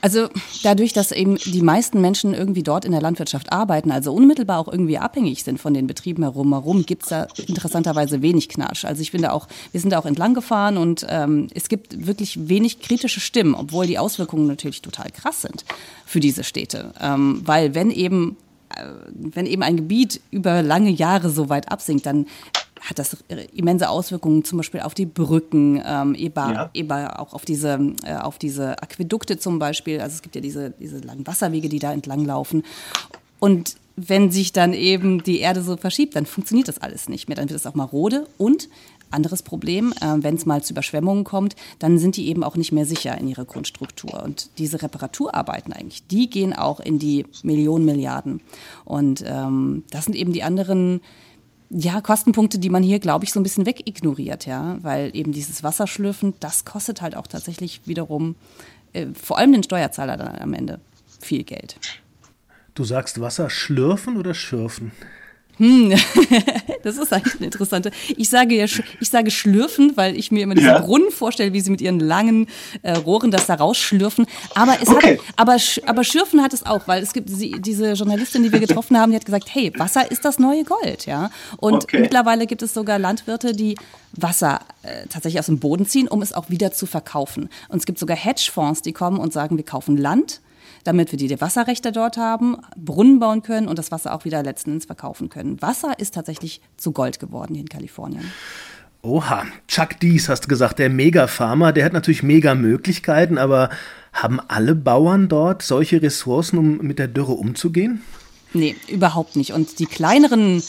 Also 0.00 0.28
dadurch, 0.62 0.92
dass 0.92 1.12
eben 1.12 1.36
die 1.36 1.62
meisten 1.62 2.00
Menschen 2.00 2.34
irgendwie 2.34 2.62
dort 2.62 2.84
in 2.84 2.92
der 2.92 3.00
Landwirtschaft 3.00 3.52
arbeiten, 3.52 3.90
also 3.90 4.12
unmittelbar 4.12 4.58
auch 4.58 4.68
irgendwie 4.68 4.98
abhängig 4.98 5.44
sind 5.44 5.58
von 5.58 5.74
den 5.74 5.86
Betrieben 5.86 6.22
herum, 6.22 6.52
herum 6.52 6.86
gibt 6.86 7.02
es 7.04 7.08
da 7.08 7.26
interessanterweise 7.46 8.22
wenig 8.22 8.48
Knatsch. 8.48 8.84
Also 8.84 9.02
ich 9.02 9.10
finde 9.10 9.32
auch, 9.32 9.48
wir 9.72 9.80
sind 9.80 9.90
da 9.90 9.98
auch 9.98 10.06
entlang 10.06 10.34
gefahren 10.34 10.76
und 10.76 11.06
ähm, 11.08 11.48
es 11.54 11.68
gibt 11.68 12.06
wirklich 12.06 12.48
wenig 12.48 12.80
kritische 12.80 13.20
Stimmen, 13.20 13.54
obwohl 13.54 13.86
die 13.86 13.98
Auswirkungen 13.98 14.46
natürlich 14.46 14.82
total 14.82 15.10
krass 15.10 15.42
sind 15.42 15.64
für 16.06 16.20
diese 16.20 16.44
Städte. 16.44 16.92
Ähm, 17.00 17.42
weil 17.44 17.74
wenn 17.74 17.90
eben 17.90 18.36
äh, 18.70 18.84
wenn 19.12 19.46
eben 19.46 19.62
ein 19.62 19.76
Gebiet 19.76 20.20
über 20.30 20.62
lange 20.62 20.90
Jahre 20.90 21.30
so 21.30 21.48
weit 21.48 21.70
absinkt, 21.70 22.06
dann 22.06 22.26
hat 22.80 22.98
das 22.98 23.16
immense 23.54 23.88
Auswirkungen 23.88 24.44
zum 24.44 24.58
Beispiel 24.58 24.80
auf 24.80 24.94
die 24.94 25.06
Brücken, 25.06 25.82
ähm, 25.84 26.14
eber, 26.14 26.70
ja. 26.74 27.18
auch 27.18 27.32
auf 27.32 27.44
diese, 27.44 27.78
äh, 28.04 28.16
auf 28.16 28.38
diese 28.38 28.80
Aquädukte 28.82 29.38
zum 29.38 29.58
Beispiel. 29.58 30.00
Also 30.00 30.14
es 30.14 30.22
gibt 30.22 30.34
ja 30.34 30.40
diese, 30.40 30.70
diese 30.70 30.98
langen 30.98 31.26
Wasserwege, 31.26 31.68
die 31.68 31.78
da 31.78 31.92
entlang 31.92 32.24
laufen. 32.24 32.64
Und 33.40 33.76
wenn 33.96 34.30
sich 34.30 34.52
dann 34.52 34.72
eben 34.72 35.22
die 35.22 35.40
Erde 35.40 35.62
so 35.62 35.76
verschiebt, 35.76 36.14
dann 36.14 36.26
funktioniert 36.26 36.68
das 36.68 36.78
alles 36.78 37.08
nicht 37.08 37.28
mehr. 37.28 37.36
Dann 37.36 37.48
wird 37.48 37.58
es 37.58 37.66
auch 37.66 37.74
marode 37.74 38.26
und 38.38 38.68
anderes 39.10 39.42
Problem, 39.42 39.92
äh, 40.00 40.16
wenn 40.18 40.34
es 40.34 40.46
mal 40.46 40.62
zu 40.62 40.72
Überschwemmungen 40.74 41.24
kommt, 41.24 41.56
dann 41.78 41.98
sind 41.98 42.16
die 42.16 42.28
eben 42.28 42.44
auch 42.44 42.56
nicht 42.56 42.72
mehr 42.72 42.84
sicher 42.84 43.16
in 43.18 43.28
ihrer 43.28 43.44
Grundstruktur. 43.44 44.22
Und 44.22 44.50
diese 44.58 44.82
Reparaturarbeiten 44.82 45.72
eigentlich, 45.72 46.06
die 46.06 46.28
gehen 46.28 46.52
auch 46.52 46.80
in 46.80 46.98
die 46.98 47.26
Millionen, 47.42 47.84
Milliarden. 47.84 48.40
Und 48.84 49.24
ähm, 49.26 49.84
das 49.90 50.04
sind 50.04 50.14
eben 50.14 50.32
die 50.32 50.42
anderen 50.42 51.00
ja, 51.70 52.00
Kostenpunkte, 52.00 52.58
die 52.58 52.70
man 52.70 52.82
hier, 52.82 52.98
glaube 52.98 53.24
ich, 53.24 53.32
so 53.32 53.40
ein 53.40 53.42
bisschen 53.42 53.66
wegignoriert, 53.66 54.46
ja, 54.46 54.78
weil 54.82 55.14
eben 55.14 55.32
dieses 55.32 55.62
Wasserschlürfen, 55.62 56.34
das 56.40 56.64
kostet 56.64 57.02
halt 57.02 57.16
auch 57.16 57.26
tatsächlich 57.26 57.82
wiederum 57.84 58.36
äh, 58.92 59.06
vor 59.14 59.38
allem 59.38 59.52
den 59.52 59.62
Steuerzahler 59.62 60.16
dann 60.16 60.38
am 60.38 60.54
Ende 60.54 60.80
viel 61.20 61.44
Geld. 61.44 61.76
Du 62.74 62.84
sagst 62.84 63.20
Wasser 63.20 63.50
schlürfen 63.50 64.16
oder 64.16 64.34
schürfen? 64.34 64.92
Hm, 65.58 65.90
das 66.82 66.96
ist 66.96 67.12
eigentlich 67.12 67.34
eine 67.36 67.46
interessante. 67.46 67.90
Ich 68.16 68.28
sage 68.28 68.56
ja, 68.56 68.64
ich 68.64 69.10
sage 69.10 69.30
schlürfen, 69.30 69.96
weil 69.96 70.16
ich 70.16 70.30
mir 70.30 70.42
immer 70.42 70.54
diese 70.54 70.68
ja. 70.68 70.78
Brunnen 70.78 71.10
vorstelle, 71.10 71.52
wie 71.52 71.60
sie 71.60 71.70
mit 71.70 71.80
ihren 71.80 72.00
langen 72.00 72.46
äh, 72.82 72.92
Rohren 72.92 73.30
das 73.30 73.46
da 73.46 73.54
rausschlürfen. 73.54 74.26
Aber 74.54 74.76
es 74.80 74.88
okay. 74.88 75.18
hat, 75.18 75.24
aber, 75.36 75.56
aber 75.86 76.04
schürfen 76.04 76.42
hat 76.42 76.52
es 76.52 76.64
auch, 76.64 76.86
weil 76.86 77.02
es 77.02 77.12
gibt 77.12 77.28
sie, 77.28 77.60
diese 77.60 77.92
Journalistin, 77.92 78.42
die 78.44 78.52
wir 78.52 78.60
getroffen 78.60 78.98
haben, 78.98 79.10
die 79.10 79.16
hat 79.16 79.26
gesagt, 79.26 79.48
hey, 79.52 79.72
Wasser 79.76 80.10
ist 80.10 80.24
das 80.24 80.38
neue 80.38 80.64
Gold, 80.64 81.06
ja. 81.06 81.30
Und 81.56 81.84
okay. 81.84 82.00
mittlerweile 82.00 82.46
gibt 82.46 82.62
es 82.62 82.72
sogar 82.72 82.98
Landwirte, 82.98 83.52
die 83.52 83.76
Wasser 84.12 84.60
äh, 84.82 85.06
tatsächlich 85.08 85.40
aus 85.40 85.46
dem 85.46 85.58
Boden 85.58 85.86
ziehen, 85.86 86.08
um 86.08 86.22
es 86.22 86.32
auch 86.32 86.50
wieder 86.50 86.72
zu 86.72 86.86
verkaufen. 86.86 87.48
Und 87.68 87.78
es 87.78 87.86
gibt 87.86 87.98
sogar 87.98 88.16
Hedgefonds, 88.16 88.82
die 88.82 88.92
kommen 88.92 89.18
und 89.18 89.32
sagen, 89.32 89.56
wir 89.56 89.64
kaufen 89.64 89.96
Land 89.96 90.40
damit 90.84 91.12
wir 91.12 91.18
die 91.18 91.40
Wasserrechte 91.40 91.92
dort 91.92 92.16
haben, 92.16 92.56
Brunnen 92.76 93.18
bauen 93.18 93.42
können 93.42 93.68
und 93.68 93.78
das 93.78 93.90
Wasser 93.90 94.14
auch 94.14 94.24
wieder 94.24 94.42
letzten 94.42 94.70
Endes 94.70 94.86
verkaufen 94.86 95.28
können. 95.28 95.60
Wasser 95.62 95.98
ist 95.98 96.14
tatsächlich 96.14 96.60
zu 96.76 96.92
Gold 96.92 97.20
geworden 97.20 97.54
hier 97.54 97.62
in 97.62 97.68
Kalifornien. 97.68 98.32
Oha, 99.02 99.44
Chuck 99.68 100.00
Dees 100.00 100.28
hast 100.28 100.44
du 100.44 100.48
gesagt, 100.48 100.80
der 100.80 100.90
Mega-Farmer, 100.90 101.72
der 101.72 101.84
hat 101.84 101.92
natürlich 101.92 102.24
mega 102.24 102.54
Möglichkeiten, 102.54 103.38
aber 103.38 103.70
haben 104.12 104.40
alle 104.48 104.74
Bauern 104.74 105.28
dort 105.28 105.62
solche 105.62 106.02
Ressourcen, 106.02 106.58
um 106.58 106.78
mit 106.78 106.98
der 106.98 107.06
Dürre 107.06 107.32
umzugehen? 107.32 108.02
Nee, 108.54 108.76
überhaupt 108.88 109.36
nicht. 109.36 109.52
Und 109.52 109.78
die 109.78 109.86
kleineren 109.86 110.62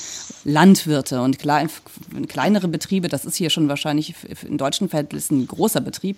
Landwirte 0.43 1.21
und 1.21 1.39
klein, 1.39 1.69
kleinere 2.27 2.67
Betriebe, 2.67 3.07
das 3.07 3.25
ist 3.25 3.35
hier 3.35 3.49
schon 3.49 3.69
wahrscheinlich 3.69 4.15
in 4.47 4.57
deutschen 4.57 4.89
Verhältnissen 4.89 5.41
ein 5.41 5.47
großer 5.47 5.81
Betrieb, 5.81 6.17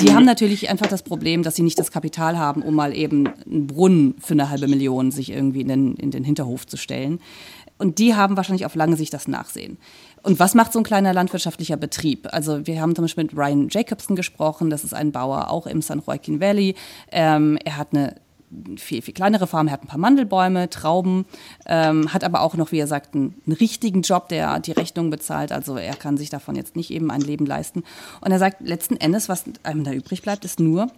die 0.00 0.14
haben 0.14 0.24
natürlich 0.24 0.68
einfach 0.70 0.86
das 0.86 1.02
Problem, 1.02 1.42
dass 1.42 1.56
sie 1.56 1.62
nicht 1.62 1.78
das 1.78 1.90
Kapital 1.90 2.38
haben, 2.38 2.62
um 2.62 2.74
mal 2.74 2.94
eben 2.94 3.26
einen 3.26 3.66
Brunnen 3.66 4.14
für 4.20 4.34
eine 4.34 4.48
halbe 4.48 4.68
Million 4.68 5.10
sich 5.10 5.30
irgendwie 5.30 5.62
in 5.62 5.68
den, 5.68 5.94
in 5.96 6.10
den 6.10 6.24
Hinterhof 6.24 6.66
zu 6.66 6.76
stellen. 6.76 7.20
Und 7.78 7.98
die 7.98 8.14
haben 8.14 8.36
wahrscheinlich 8.36 8.64
auf 8.64 8.76
lange 8.76 8.96
Sicht 8.96 9.12
das 9.12 9.26
Nachsehen. 9.26 9.78
Und 10.22 10.38
was 10.38 10.54
macht 10.54 10.72
so 10.72 10.78
ein 10.78 10.84
kleiner 10.84 11.12
landwirtschaftlicher 11.12 11.76
Betrieb? 11.76 12.28
Also 12.30 12.64
wir 12.64 12.80
haben 12.80 12.94
zum 12.94 13.04
Beispiel 13.04 13.24
mit 13.24 13.36
Ryan 13.36 13.68
Jacobson 13.68 14.14
gesprochen, 14.14 14.70
das 14.70 14.84
ist 14.84 14.94
ein 14.94 15.10
Bauer 15.10 15.50
auch 15.50 15.66
im 15.66 15.82
San 15.82 16.00
Joaquin 16.06 16.40
Valley. 16.40 16.76
Ähm, 17.10 17.58
er 17.64 17.76
hat 17.76 17.88
eine 17.92 18.14
viel, 18.76 19.02
viel 19.02 19.14
kleinere 19.14 19.46
Farm, 19.46 19.68
er 19.68 19.74
hat 19.74 19.84
ein 19.84 19.88
paar 19.88 19.98
Mandelbäume, 19.98 20.70
Trauben, 20.70 21.24
ähm, 21.66 22.12
hat 22.12 22.24
aber 22.24 22.40
auch 22.40 22.54
noch, 22.54 22.72
wie 22.72 22.78
er 22.78 22.86
sagt, 22.86 23.14
einen, 23.14 23.34
einen 23.46 23.56
richtigen 23.56 24.02
Job, 24.02 24.28
der 24.28 24.60
die 24.60 24.72
Rechnung 24.72 25.10
bezahlt. 25.10 25.52
Also 25.52 25.76
er 25.76 25.94
kann 25.94 26.16
sich 26.16 26.30
davon 26.30 26.56
jetzt 26.56 26.76
nicht 26.76 26.90
eben 26.90 27.10
ein 27.10 27.20
Leben 27.20 27.46
leisten. 27.46 27.84
Und 28.20 28.32
er 28.32 28.38
sagt, 28.38 28.60
letzten 28.60 28.96
Endes, 28.96 29.28
was 29.28 29.44
einem 29.62 29.84
da 29.84 29.92
übrig 29.92 30.22
bleibt, 30.22 30.44
ist 30.44 30.60
nur, 30.60 30.88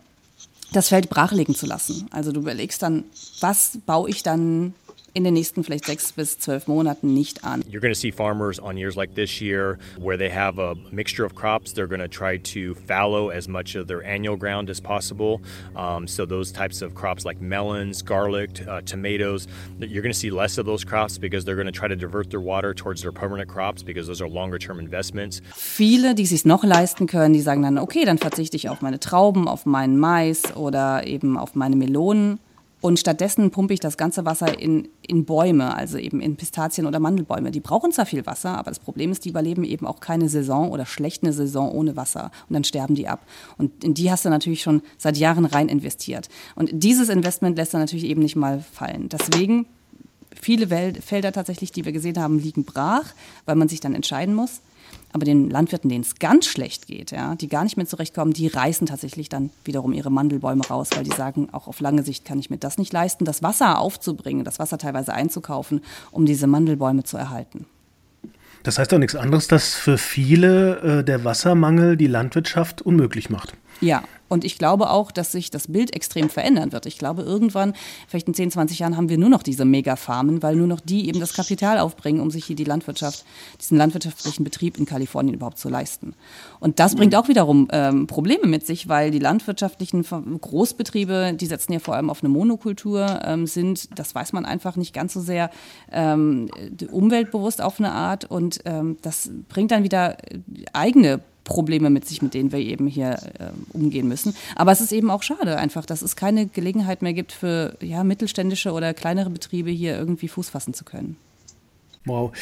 das 0.73 0.89
Feld 0.89 1.09
brachlegen 1.09 1.55
zu 1.55 1.67
lassen. 1.67 2.09
Also 2.11 2.33
du 2.33 2.41
überlegst 2.41 2.83
dann, 2.83 3.05
was 3.41 3.79
baue 3.87 4.11
ich 4.11 4.23
dann 4.23 4.75
in 5.15 5.23
den 5.23 5.35
nächsten 5.35 5.63
vielleicht 5.63 5.87
sechs 5.87 6.13
bis 6.13 6.39
zwölf 6.39 6.67
Monaten 6.67 7.15
nicht 7.15 7.45
an. 7.45 7.63
You're 7.71 7.81
going 7.81 7.95
to 7.95 7.99
see 7.99 8.11
farmers 8.11 8.59
on 8.59 8.77
years 8.77 8.97
like 8.97 9.15
this 9.15 9.41
year 9.41 9.79
where 9.97 10.19
they 10.19 10.29
have 10.29 10.59
a 10.59 10.75
mixture 10.91 11.25
of 11.25 11.35
crops. 11.35 11.73
They're 11.73 11.87
going 11.87 12.01
to 12.01 12.09
try 12.09 12.39
to 12.53 12.75
fallow 12.75 13.31
as 13.31 13.49
much 13.49 13.77
of 13.77 13.87
their 13.87 14.05
annual 14.05 14.37
ground 14.37 14.69
as 14.69 14.81
possible. 14.81 15.41
Um, 15.77 16.09
so 16.09 16.27
those 16.27 16.51
types 16.53 16.83
of 16.83 16.95
crops 16.95 17.25
like 17.25 17.41
melons, 17.41 18.03
garlic, 18.03 18.67
uh, 18.67 18.81
tomatoes, 18.83 19.47
you're 19.79 20.03
going 20.03 20.13
to 20.13 20.19
see 20.19 20.31
less 20.31 20.59
of 20.59 20.67
those 20.67 20.85
crops 20.85 21.17
because 21.17 21.45
they're 21.45 21.55
going 21.55 21.67
to 21.67 21.73
try 21.73 21.87
to 21.87 21.97
divert 21.97 22.31
their 22.31 22.41
water 22.41 22.75
towards 22.75 23.03
their 23.03 23.13
permanent 23.13 23.49
crops 23.49 23.85
because 23.85 24.09
those 24.09 24.21
are 24.21 24.29
longer 24.29 24.59
term 24.59 24.81
investments. 24.81 25.41
Viele, 25.55 26.17
die 26.17 26.27
sich 26.27 26.45
noch 26.45 26.65
leisten 26.65 27.07
können, 27.07 27.33
die 27.33 27.41
sagen 27.41 27.63
dann, 27.63 27.79
okay, 27.79 28.05
dann 28.05 28.19
verzichte 28.19 28.57
ich 28.57 28.69
auf 28.69 28.83
meine 28.83 28.99
Trauben, 28.99 29.47
auf 29.47 29.65
meinen 29.65 29.97
Mais 29.97 30.57
oder 30.57 31.07
eben 31.07 31.39
auf 31.39 31.55
meine 31.55 31.77
Melonen 31.77 32.41
und 32.85 32.99
stattdessen 32.99 33.51
pumpe 33.51 33.73
ich 33.73 33.81
das 33.81 33.97
ganze 33.97 34.27
Wasser 34.27 34.61
in, 34.61 34.89
in 35.01 35.25
Bäume, 35.25 35.75
also 35.75 35.97
eben 35.97 36.21
in 36.21 36.37
Pistazien 36.37 36.87
oder 36.87 37.01
Mandelbäume. 37.01 37.51
Die 37.51 37.61
brauchen 37.61 37.93
zwar 37.93 38.05
viel 38.05 38.27
Wasser, 38.27 38.59
aber 38.59 38.71
das 38.71 38.79
Problem 38.79 39.11
ist, 39.11 39.25
die 39.25 39.31
überleben 39.31 39.65
eben 39.65 39.87
auch 39.87 40.01
keine 40.01 40.29
Saison 40.29 40.71
oder 40.71 40.85
schlecht 40.85 41.23
eine 41.23 41.33
Saison 41.33 41.73
ohne 41.73 41.97
Wasser. 41.97 42.31
Und 42.47 42.53
dann 42.53 42.63
sterben 42.63 42.95
die 42.95 43.09
ab. 43.09 43.25
Und 43.57 43.83
in 43.85 43.95
die 43.95 44.11
hast 44.11 44.27
du 44.27 44.29
natürlich 44.29 44.61
schon 44.61 44.83
seit 44.99 45.17
Jahren 45.17 45.47
rein 45.47 45.71
investiert. 45.71 46.29
Und 46.57 46.69
dieses 46.75 47.09
Investment 47.09 47.57
lässt 47.57 47.73
er 47.73 47.81
natürlich 47.81 48.05
eben 48.05 48.21
nicht 48.21 48.37
mal 48.37 48.61
fallen. 48.61 49.09
Deswegen 49.09 49.65
viele 50.39 50.67
Felder 51.01 51.33
tatsächlich, 51.33 51.73
die 51.73 51.87
wir 51.87 51.93
gesehen 51.93 52.19
haben, 52.19 52.39
liegen 52.39 52.65
brach, 52.65 53.15
weil 53.47 53.57
man 53.57 53.71
sich 53.71 53.81
dann 53.81 53.95
entscheiden 53.95 54.35
muss. 54.35 54.61
Aber 55.15 55.25
den 55.25 55.49
Landwirten, 55.49 55.89
denen 55.89 56.03
es 56.03 56.17
ganz 56.17 56.45
schlecht 56.45 56.89
geht, 56.89 57.13
ja, 57.13 57.37
die 57.37 57.47
gar 57.47 57.63
nicht 57.63 57.77
mehr 57.77 57.87
zurechtkommen, 57.87 58.33
die 58.33 58.49
reißen 58.49 58.89
tatsächlich 58.89 59.29
dann 59.29 59.51
wiederum 59.65 59.93
ihre 59.93 60.11
Mandelbäume 60.11 60.67
raus, 60.67 60.89
weil 60.97 61.05
die 61.05 61.15
sagen, 61.15 61.51
auch 61.53 61.69
auf 61.69 61.79
lange 61.79 62.03
Sicht 62.03 62.25
kann 62.25 62.41
ich 62.41 62.51
mir 62.51 62.57
das 62.59 62.79
nicht 62.79 62.93
leisten, 62.93 63.25
das 63.25 63.41
Wasser 63.41 63.79
aufzubringen, 63.79 64.45
das 64.45 64.59
Wasser 64.59 64.77
teilweise 64.77 65.15
einzukaufen, 65.15 65.83
um 66.11 66.27
diese 66.27 66.49
Mandelbäume 66.49 67.05
zu 67.05 67.17
erhalten. 67.17 67.67
Das 68.65 68.81
heißt 68.81 68.91
doch 68.91 68.99
nichts 68.99 69.15
anderes, 69.15 69.47
dass 69.47 69.75
für 69.75 69.99
viele 69.99 70.81
äh, 70.81 71.05
der 71.05 71.23
Wassermangel 71.23 71.97
die 71.97 72.09
Landwirtschaft 72.09 72.83
unmöglich 72.83 73.31
macht. 73.31 73.55
Ja, 73.81 74.03
und 74.29 74.45
ich 74.45 74.59
glaube 74.59 74.91
auch, 74.91 75.13
dass 75.13 75.33
sich 75.33 75.51
das 75.51 75.69
Bild 75.69 75.95
extrem 75.95 76.29
verändern 76.29 76.73
wird. 76.73 76.87
Ich 76.87 76.99
glaube, 76.99 77.23
irgendwann, 77.23 77.75
vielleicht 78.09 78.27
in 78.27 78.35
10, 78.35 78.51
20 78.51 78.79
Jahren, 78.79 78.97
haben 78.97 79.09
wir 79.09 79.19
nur 79.19 79.29
noch 79.29 79.43
diese 79.43 79.65
Megafarmen, 79.65 80.43
weil 80.43 80.57
nur 80.57 80.67
noch 80.67 80.81
die 80.81 81.09
eben 81.09 81.21
das 81.21 81.35
Kapital 81.35 81.79
aufbringen, 81.79 82.21
um 82.21 82.31
sich 82.31 82.45
hier 82.45 82.57
die 82.57 82.65
Landwirtschaft, 82.65 83.25
diesen 83.61 83.77
landwirtschaftlichen 83.77 84.43
Betrieb 84.43 84.79
in 84.79 84.87
Kalifornien 84.87 85.35
überhaupt 85.35 85.59
zu 85.59 85.69
leisten. 85.69 86.15
Und 86.59 86.81
das 86.81 86.97
bringt 86.97 87.15
auch 87.15 87.29
wiederum 87.29 87.69
ähm, 87.71 88.07
Probleme 88.07 88.47
mit 88.47 88.67
sich, 88.67 88.89
weil 88.89 89.11
die 89.11 89.19
landwirtschaftlichen 89.19 90.03
Großbetriebe, 90.03 91.35
die 91.39 91.47
setzen 91.47 91.73
ja 91.73 91.79
vor 91.79 91.95
allem 91.95 92.11
auf 92.11 92.23
eine 92.23 92.31
Monokultur, 92.31 93.21
ähm, 93.25 93.47
sind, 93.47 93.97
das 93.99 94.15
weiß 94.15 94.33
man 94.33 94.47
einfach 94.47 94.77
nicht 94.77 94.95
ganz 94.95 95.13
so 95.13 95.21
sehr, 95.21 95.51
ähm, 95.93 96.51
umweltbewusst 96.91 97.63
auf 97.63 97.79
eine 97.79 97.93
Art. 97.93 98.25
Und 98.25 98.61
ähm, 98.65 98.97
das 99.03 99.31
bringt 99.49 99.71
dann 99.71 99.85
wieder 99.85 100.17
eigene 100.73 101.21
Probleme 101.45 101.91
mit 101.91 102.07
sich, 102.07 102.23
mit 102.23 102.35
denen 102.35 102.53
wir 102.53 102.59
eben 102.59 102.87
hier 102.87 103.19
äh, 103.39 103.51
umgehen 103.73 104.09
müssen. 104.09 104.35
Aber 104.57 104.73
es 104.73 104.81
ist 104.81 104.93
eben 104.93 105.11
auch 105.11 105.23
schade 105.23 105.57
einfach, 105.59 105.87
dass 105.87 106.03
es 106.03 106.17
keine 106.17 106.47
Gelegenheit 106.47 107.03
mehr 107.03 107.13
gibt 107.13 107.33
für 107.33 107.77
ja, 107.81 108.03
mittelständische 108.03 108.73
oder 108.73 108.95
kleinere 108.95 109.31
Betriebe 109.31 109.71
hier 109.71 109.97
irgendwie 109.97 110.29
Fuß 110.29 110.49
fassen 110.49 110.75
zu 110.75 110.85
können. 110.85 111.17
Wow. 112.07 112.33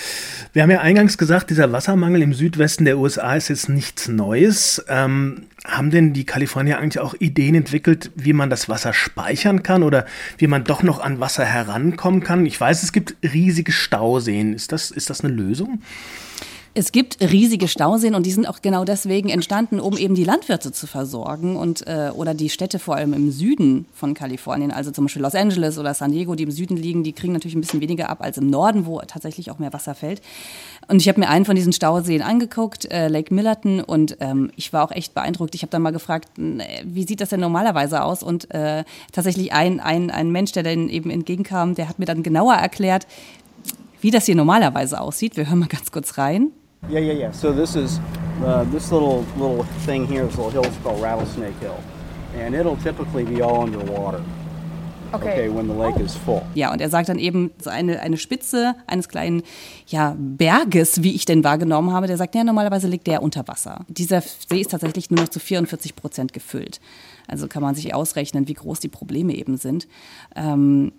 Wir 0.52 0.62
haben 0.62 0.72
ja 0.72 0.80
eingangs 0.80 1.18
gesagt, 1.18 1.50
dieser 1.50 1.70
Wassermangel 1.70 2.22
im 2.22 2.34
Südwesten 2.34 2.84
der 2.84 2.98
USA 2.98 3.36
ist 3.36 3.46
jetzt 3.46 3.68
nichts 3.68 4.08
Neues. 4.08 4.84
Ähm, 4.88 5.46
haben 5.64 5.90
denn 5.90 6.12
die 6.12 6.26
Kalifornier 6.26 6.78
eigentlich 6.78 6.98
auch 6.98 7.14
Ideen 7.20 7.54
entwickelt, 7.54 8.10
wie 8.16 8.32
man 8.32 8.50
das 8.50 8.68
Wasser 8.68 8.92
speichern 8.92 9.62
kann 9.62 9.84
oder 9.84 10.04
wie 10.38 10.48
man 10.48 10.64
doch 10.64 10.82
noch 10.82 10.98
an 10.98 11.20
Wasser 11.20 11.44
herankommen 11.44 12.24
kann? 12.24 12.44
Ich 12.44 12.60
weiß, 12.60 12.82
es 12.82 12.90
gibt 12.90 13.14
riesige 13.22 13.70
Stauseen. 13.70 14.52
Ist 14.52 14.72
das, 14.72 14.90
ist 14.90 15.10
das 15.10 15.22
eine 15.22 15.32
Lösung? 15.32 15.80
Es 16.74 16.90
gibt 16.90 17.20
riesige 17.20 17.68
Stauseen 17.68 18.14
und 18.14 18.24
die 18.24 18.32
sind 18.32 18.48
auch 18.48 18.62
genau 18.62 18.86
deswegen 18.86 19.28
entstanden, 19.28 19.78
um 19.78 19.98
eben 19.98 20.14
die 20.14 20.24
Landwirte 20.24 20.72
zu 20.72 20.86
versorgen 20.86 21.56
und 21.56 21.86
äh, 21.86 22.10
oder 22.14 22.32
die 22.32 22.48
Städte 22.48 22.78
vor 22.78 22.96
allem 22.96 23.12
im 23.12 23.30
Süden 23.30 23.84
von 23.92 24.14
Kalifornien, 24.14 24.70
also 24.70 24.90
zum 24.90 25.04
Beispiel 25.04 25.20
Los 25.20 25.34
Angeles 25.34 25.76
oder 25.76 25.92
San 25.92 26.12
Diego, 26.12 26.34
die 26.34 26.44
im 26.44 26.50
Süden 26.50 26.78
liegen, 26.78 27.04
die 27.04 27.12
kriegen 27.12 27.34
natürlich 27.34 27.56
ein 27.56 27.60
bisschen 27.60 27.82
weniger 27.82 28.08
ab 28.08 28.22
als 28.22 28.38
im 28.38 28.48
Norden, 28.48 28.86
wo 28.86 29.00
tatsächlich 29.00 29.50
auch 29.50 29.58
mehr 29.58 29.74
Wasser 29.74 29.94
fällt. 29.94 30.22
Und 30.88 31.02
ich 31.02 31.08
habe 31.08 31.20
mir 31.20 31.28
einen 31.28 31.44
von 31.44 31.56
diesen 31.56 31.74
Stauseen 31.74 32.22
angeguckt, 32.22 32.90
äh, 32.90 33.08
Lake 33.08 33.34
Millerton, 33.34 33.82
und 33.82 34.16
ähm, 34.20 34.50
ich 34.56 34.72
war 34.72 34.82
auch 34.82 34.92
echt 34.92 35.12
beeindruckt. 35.12 35.54
Ich 35.54 35.60
habe 35.60 35.70
dann 35.70 35.82
mal 35.82 35.92
gefragt, 35.92 36.30
wie 36.38 37.06
sieht 37.06 37.20
das 37.20 37.28
denn 37.28 37.40
normalerweise 37.40 38.02
aus? 38.02 38.22
Und 38.22 38.50
äh, 38.50 38.84
tatsächlich 39.12 39.52
ein, 39.52 39.78
ein, 39.78 40.10
ein 40.10 40.30
Mensch, 40.30 40.52
der 40.52 40.62
dann 40.62 40.88
eben 40.88 41.10
entgegenkam, 41.10 41.74
der 41.74 41.90
hat 41.90 41.98
mir 41.98 42.06
dann 42.06 42.22
genauer 42.22 42.54
erklärt, 42.54 43.06
wie 44.00 44.10
das 44.10 44.24
hier 44.24 44.36
normalerweise 44.36 44.98
aussieht. 44.98 45.36
Wir 45.36 45.48
hören 45.50 45.58
mal 45.58 45.68
ganz 45.68 45.92
kurz 45.92 46.16
rein. 46.16 46.50
Yeah, 46.88 46.98
yeah, 46.98 47.12
yeah. 47.12 47.32
So 47.32 47.52
this 47.52 47.76
is 47.76 48.00
uh, 48.44 48.64
this 48.72 48.90
little 48.90 49.24
little 49.36 49.64
thing 49.86 50.06
here. 50.06 50.26
This 50.26 50.36
little 50.36 50.50
hill 50.50 50.64
is 50.64 50.76
called 50.82 51.00
Rattlesnake 51.00 51.54
Hill, 51.60 51.78
and 52.34 52.54
it'll 52.54 52.76
typically 52.76 53.24
be 53.24 53.40
all 53.40 53.62
underwater. 53.62 54.22
Okay. 55.14 55.30
okay, 55.30 55.48
when 55.50 55.68
the 55.68 55.74
lake 55.74 56.00
is 56.00 56.16
full. 56.16 56.42
Ja, 56.54 56.72
und 56.72 56.80
er 56.80 56.88
sagt 56.88 57.08
dann 57.08 57.18
eben 57.18 57.50
so 57.60 57.68
eine, 57.68 58.00
eine 58.00 58.16
Spitze 58.16 58.74
eines 58.86 59.08
kleinen 59.08 59.42
ja, 59.86 60.16
Berges, 60.18 61.02
wie 61.02 61.14
ich 61.14 61.26
den 61.26 61.44
wahrgenommen 61.44 61.92
habe. 61.92 62.06
Der 62.06 62.16
sagt, 62.16 62.34
ja, 62.34 62.44
normalerweise 62.44 62.88
liegt 62.88 63.06
der 63.06 63.22
unter 63.22 63.46
Wasser. 63.46 63.84
Dieser 63.88 64.22
See 64.22 64.62
ist 64.62 64.70
tatsächlich 64.70 65.10
nur 65.10 65.20
noch 65.20 65.28
zu 65.28 65.38
44 65.38 65.94
Prozent 65.96 66.32
gefüllt. 66.32 66.80
Also 67.28 67.46
kann 67.46 67.62
man 67.62 67.74
sich 67.74 67.94
ausrechnen, 67.94 68.48
wie 68.48 68.54
groß 68.54 68.80
die 68.80 68.88
Probleme 68.88 69.34
eben 69.34 69.58
sind. 69.58 69.86
Ähm, 70.34 70.92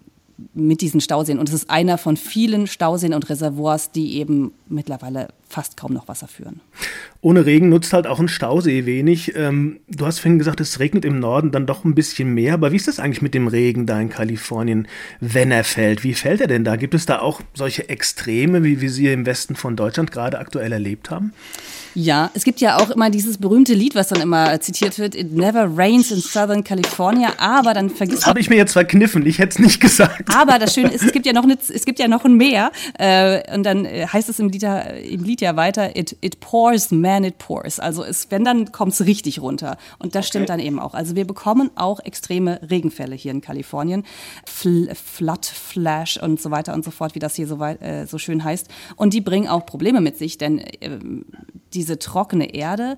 mit 0.54 0.82
diesen 0.82 1.02
Stauseen. 1.02 1.40
Und 1.40 1.50
es 1.50 1.56
ist 1.56 1.70
einer 1.70 1.98
von 1.98 2.18
vielen 2.18 2.68
Stauseen 2.68 3.14
und 3.14 3.30
Reservoirs, 3.30 3.92
die 3.92 4.18
eben 4.18 4.54
mittlerweile 4.68 5.30
fast 5.54 5.78
kaum 5.78 5.94
noch 5.94 6.08
Wasser 6.08 6.28
führen. 6.28 6.62
Ohne 7.22 7.46
Regen 7.46 7.70
nutzt 7.70 7.94
halt 7.94 8.08
auch 8.08 8.20
ein 8.20 8.28
Stausee 8.28 8.86
wenig. 8.86 9.36
Ähm, 9.36 9.80
du 9.88 10.06
hast 10.06 10.20
vorhin 10.20 10.40
gesagt, 10.40 10.60
es 10.60 10.80
regnet 10.80 11.06
im 11.06 11.20
Norden 11.20 11.52
dann 11.52 11.68
doch 11.68 11.86
ein 11.86 11.94
bisschen 11.94 12.34
mehr. 12.34 12.56
Aber 12.56 12.72
wie 12.72 12.76
ist 12.76 12.88
das 12.88 13.00
eigentlich 13.00 13.22
mit 13.22 13.34
dem 13.34 13.48
Regen 13.48 13.86
da 13.86 14.00
in 14.02 14.10
Kalifornien, 14.10 14.88
wenn 15.20 15.52
er 15.52 15.64
fällt? 15.64 16.04
Wie 16.04 16.16
fällt 16.16 16.42
er 16.42 16.48
denn 16.48 16.64
da? 16.64 16.76
Gibt 16.76 16.96
es 16.96 17.06
da 17.06 17.20
auch 17.20 17.42
solche 17.54 17.88
Extreme, 17.88 18.64
wie 18.64 18.82
wir 18.82 18.90
sie 18.90 19.08
im 19.08 19.26
Westen 19.26 19.56
von 19.56 19.76
Deutschland 19.76 20.12
gerade 20.12 20.40
aktuell 20.40 20.72
erlebt 20.72 21.12
haben? 21.12 21.34
Ja, 21.96 22.32
es 22.34 22.44
gibt 22.44 22.60
ja 22.60 22.78
auch 22.78 22.90
immer 22.90 23.10
dieses 23.10 23.38
berühmte 23.38 23.74
Lied, 23.74 23.94
was 23.94 24.08
dann 24.08 24.22
immer 24.22 24.60
zitiert 24.60 24.98
wird, 24.98 25.14
It 25.16 25.34
never 25.34 25.70
rains 25.78 26.12
in 26.12 26.20
Southern 26.20 26.64
California, 26.64 27.34
aber 27.38 27.74
dann 27.74 27.90
vergisst 27.90 28.24
Das 28.24 28.28
habe 28.28 28.40
ich 28.40 28.50
mir 28.50 28.56
jetzt 28.56 28.74
verkniffen, 28.74 29.26
ich 29.26 29.38
hätte 29.38 29.52
es 29.52 29.60
nicht 29.60 29.80
gesagt. 29.80 30.34
Aber 30.36 30.58
das 30.58 30.74
Schöne 30.74 30.92
ist, 30.92 31.04
es 31.04 31.12
gibt 31.12 31.26
ja 31.26 31.34
noch, 31.34 31.44
eine, 31.44 31.56
es 31.56 31.86
gibt 31.86 32.00
ja 32.00 32.08
noch 32.08 32.26
ein 32.26 32.36
Meer 32.36 32.72
äh, 32.98 33.54
und 33.54 33.64
dann 33.64 33.86
äh, 33.86 34.08
heißt 34.12 34.28
es 34.28 34.40
im 34.40 34.50
Lied, 34.50 34.64
im 34.64 35.24
Lied 35.24 35.42
ja 35.44 35.56
weiter, 35.56 35.96
it, 35.96 36.18
it 36.22 36.40
pours, 36.40 36.90
man, 36.90 37.24
it 37.24 37.38
pours. 37.38 37.80
Also 37.80 38.04
es, 38.04 38.32
wenn, 38.32 38.44
dann 38.44 38.72
kommt 38.72 38.94
es 38.94 39.06
richtig 39.06 39.40
runter 39.40 39.78
und 40.00 40.16
das 40.16 40.28
stimmt 40.28 40.50
dann 40.50 40.60
eben 40.60 40.80
auch. 40.80 40.96
Also 40.96 41.16
wir 41.16 41.28
bekommen 41.28 41.70
auch 41.76 42.00
extreme 42.00 42.60
Regenfälle 42.70 43.16
hier 43.16 43.32
in 43.32 43.42
Kalifornien, 43.42 44.04
Fl 44.46 44.90
Flood, 44.96 45.46
Flash 45.46 46.18
und 46.18 46.42
so 46.42 46.50
weiter 46.50 46.74
und 46.74 46.84
so 46.84 46.90
fort, 46.90 47.14
wie 47.14 47.20
das 47.20 47.36
hier 47.36 47.48
so, 47.48 47.62
äh, 47.64 48.08
so 48.08 48.18
schön 48.18 48.44
heißt 48.44 48.68
und 48.96 49.14
die 49.14 49.22
bringen 49.22 49.48
auch 49.48 49.66
Probleme 49.68 50.02
mit 50.02 50.18
sich, 50.18 50.40
denn 50.40 50.58
äh, 50.58 50.98
die 51.74 51.84
diese 51.84 52.00
trockene 52.00 52.54
Erde 52.54 52.96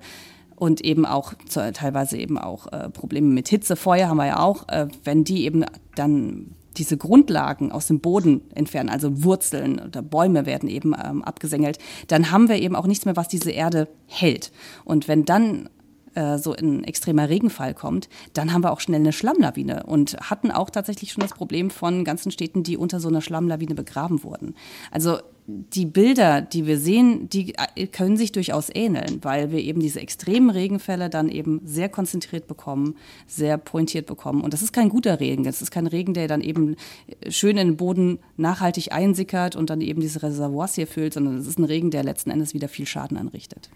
und 0.54 0.80
eben 0.80 1.04
auch 1.04 1.34
teilweise 1.52 2.16
eben 2.16 2.38
auch 2.38 2.72
äh, 2.72 2.88
Probleme 2.88 3.26
mit 3.26 3.48
Hitze, 3.48 3.74
Feuer 3.74 4.08
haben 4.08 4.16
wir 4.16 4.26
ja 4.26 4.38
auch, 4.38 4.68
äh, 4.68 4.86
wenn 5.02 5.24
die 5.24 5.44
eben 5.44 5.64
dann 5.96 6.54
diese 6.76 6.96
Grundlagen 6.96 7.72
aus 7.72 7.86
dem 7.86 8.00
Boden 8.00 8.42
entfernen, 8.54 8.88
also 8.88 9.24
Wurzeln 9.24 9.80
oder 9.80 10.02
Bäume 10.02 10.46
werden 10.46 10.68
eben 10.68 10.94
ähm, 10.94 11.22
abgesängelt, 11.22 11.78
dann 12.08 12.30
haben 12.30 12.48
wir 12.48 12.56
eben 12.56 12.76
auch 12.76 12.86
nichts 12.86 13.04
mehr, 13.04 13.16
was 13.16 13.28
diese 13.28 13.50
Erde 13.50 13.88
hält. 14.06 14.52
Und 14.84 15.08
wenn 15.08 15.24
dann 15.24 15.68
äh, 16.14 16.38
so 16.38 16.52
ein 16.52 16.82
extremer 16.84 17.28
Regenfall 17.28 17.74
kommt, 17.74 18.08
dann 18.32 18.52
haben 18.52 18.64
wir 18.64 18.72
auch 18.72 18.80
schnell 18.80 19.00
eine 19.00 19.12
Schlammlawine 19.12 19.84
und 19.84 20.16
hatten 20.18 20.50
auch 20.50 20.70
tatsächlich 20.70 21.12
schon 21.12 21.22
das 21.22 21.34
Problem 21.34 21.70
von 21.70 22.04
ganzen 22.04 22.30
Städten, 22.30 22.62
die 22.62 22.76
unter 22.76 23.00
so 23.00 23.08
einer 23.08 23.20
Schlammlawine 23.20 23.74
begraben 23.74 24.22
wurden. 24.22 24.54
Also 24.90 25.18
die 25.48 25.86
Bilder, 25.86 26.40
die 26.40 26.66
wir 26.66 26.78
sehen, 26.78 27.28
die 27.28 27.54
äh, 27.54 27.86
können 27.86 28.16
sich 28.16 28.32
durchaus 28.32 28.68
ähneln, 28.74 29.20
weil 29.22 29.52
wir 29.52 29.60
eben 29.60 29.80
diese 29.80 30.00
extremen 30.00 30.50
Regenfälle 30.50 31.08
dann 31.08 31.28
eben 31.28 31.60
sehr 31.64 31.88
konzentriert 31.88 32.48
bekommen, 32.48 32.96
sehr 33.26 33.56
pointiert 33.56 34.06
bekommen. 34.06 34.42
Und 34.42 34.52
das 34.52 34.62
ist 34.62 34.72
kein 34.72 34.88
guter 34.88 35.20
Regen. 35.20 35.44
Das 35.44 35.62
ist 35.62 35.70
kein 35.70 35.86
Regen, 35.86 36.14
der 36.14 36.26
dann 36.26 36.40
eben 36.40 36.76
äh, 37.06 37.30
schön 37.30 37.56
in 37.56 37.68
den 37.68 37.76
Boden 37.76 38.18
nachhaltig 38.36 38.92
einsickert 38.92 39.54
und 39.54 39.70
dann 39.70 39.80
eben 39.80 40.00
diese 40.00 40.22
Reservoirs 40.22 40.74
hier 40.74 40.86
füllt, 40.86 41.14
sondern 41.14 41.36
es 41.36 41.46
ist 41.46 41.58
ein 41.58 41.64
Regen, 41.64 41.90
der 41.90 42.02
letzten 42.02 42.30
Endes 42.30 42.52
wieder 42.52 42.68
viel 42.68 42.86
Schaden 42.86 43.16
anrichtet. 43.16 43.70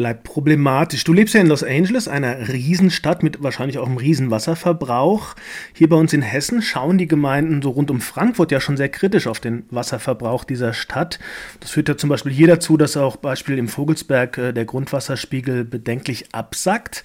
Bleibt 0.00 0.24
problematisch. 0.24 1.04
Du 1.04 1.12
lebst 1.12 1.34
ja 1.34 1.42
in 1.42 1.46
Los 1.46 1.62
Angeles, 1.62 2.08
einer 2.08 2.48
Riesenstadt 2.48 3.22
mit 3.22 3.42
wahrscheinlich 3.42 3.76
auch 3.76 3.86
einem 3.86 3.98
Riesenwasserverbrauch. 3.98 5.36
Hier 5.74 5.90
bei 5.90 5.96
uns 5.96 6.14
in 6.14 6.22
Hessen 6.22 6.62
schauen 6.62 6.96
die 6.96 7.06
Gemeinden 7.06 7.60
so 7.60 7.68
rund 7.68 7.90
um 7.90 8.00
Frankfurt 8.00 8.50
ja 8.50 8.60
schon 8.60 8.78
sehr 8.78 8.88
kritisch 8.88 9.26
auf 9.26 9.40
den 9.40 9.64
Wasserverbrauch 9.68 10.44
dieser 10.44 10.72
Stadt. 10.72 11.18
Das 11.60 11.72
führt 11.72 11.90
ja 11.90 11.98
zum 11.98 12.08
Beispiel 12.08 12.32
hier 12.32 12.46
dazu, 12.46 12.78
dass 12.78 12.96
auch 12.96 13.16
Beispiel 13.16 13.58
im 13.58 13.68
Vogelsberg 13.68 14.38
äh, 14.38 14.52
der 14.54 14.64
Grundwasserspiegel 14.64 15.64
bedenklich 15.64 16.34
absackt. 16.34 17.04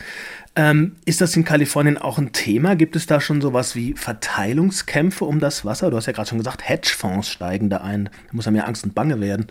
Ähm, 0.56 0.96
ist 1.04 1.20
das 1.20 1.36
in 1.36 1.44
Kalifornien 1.44 1.98
auch 1.98 2.18
ein 2.18 2.32
Thema? 2.32 2.78
Gibt 2.78 2.96
es 2.96 3.08
da 3.08 3.20
schon 3.20 3.42
sowas 3.42 3.76
wie 3.76 3.94
Verteilungskämpfe 3.94 5.26
um 5.26 5.42
das 5.42 5.66
Wasser? 5.66 5.92
Du 5.92 5.98
hast 5.98 6.06
ja 6.06 6.14
gerade 6.14 6.30
schon 6.30 6.38
gesagt, 6.38 6.66
Hedgefonds 6.66 7.28
steigen 7.28 7.70
da 7.70 7.80
ein. 7.80 8.06
Da 8.06 8.32
muss 8.32 8.46
ja 8.46 8.52
mehr 8.52 8.70
Angst 8.70 8.86
und 8.86 8.96
Bange 8.96 9.20
werden. 9.20 9.48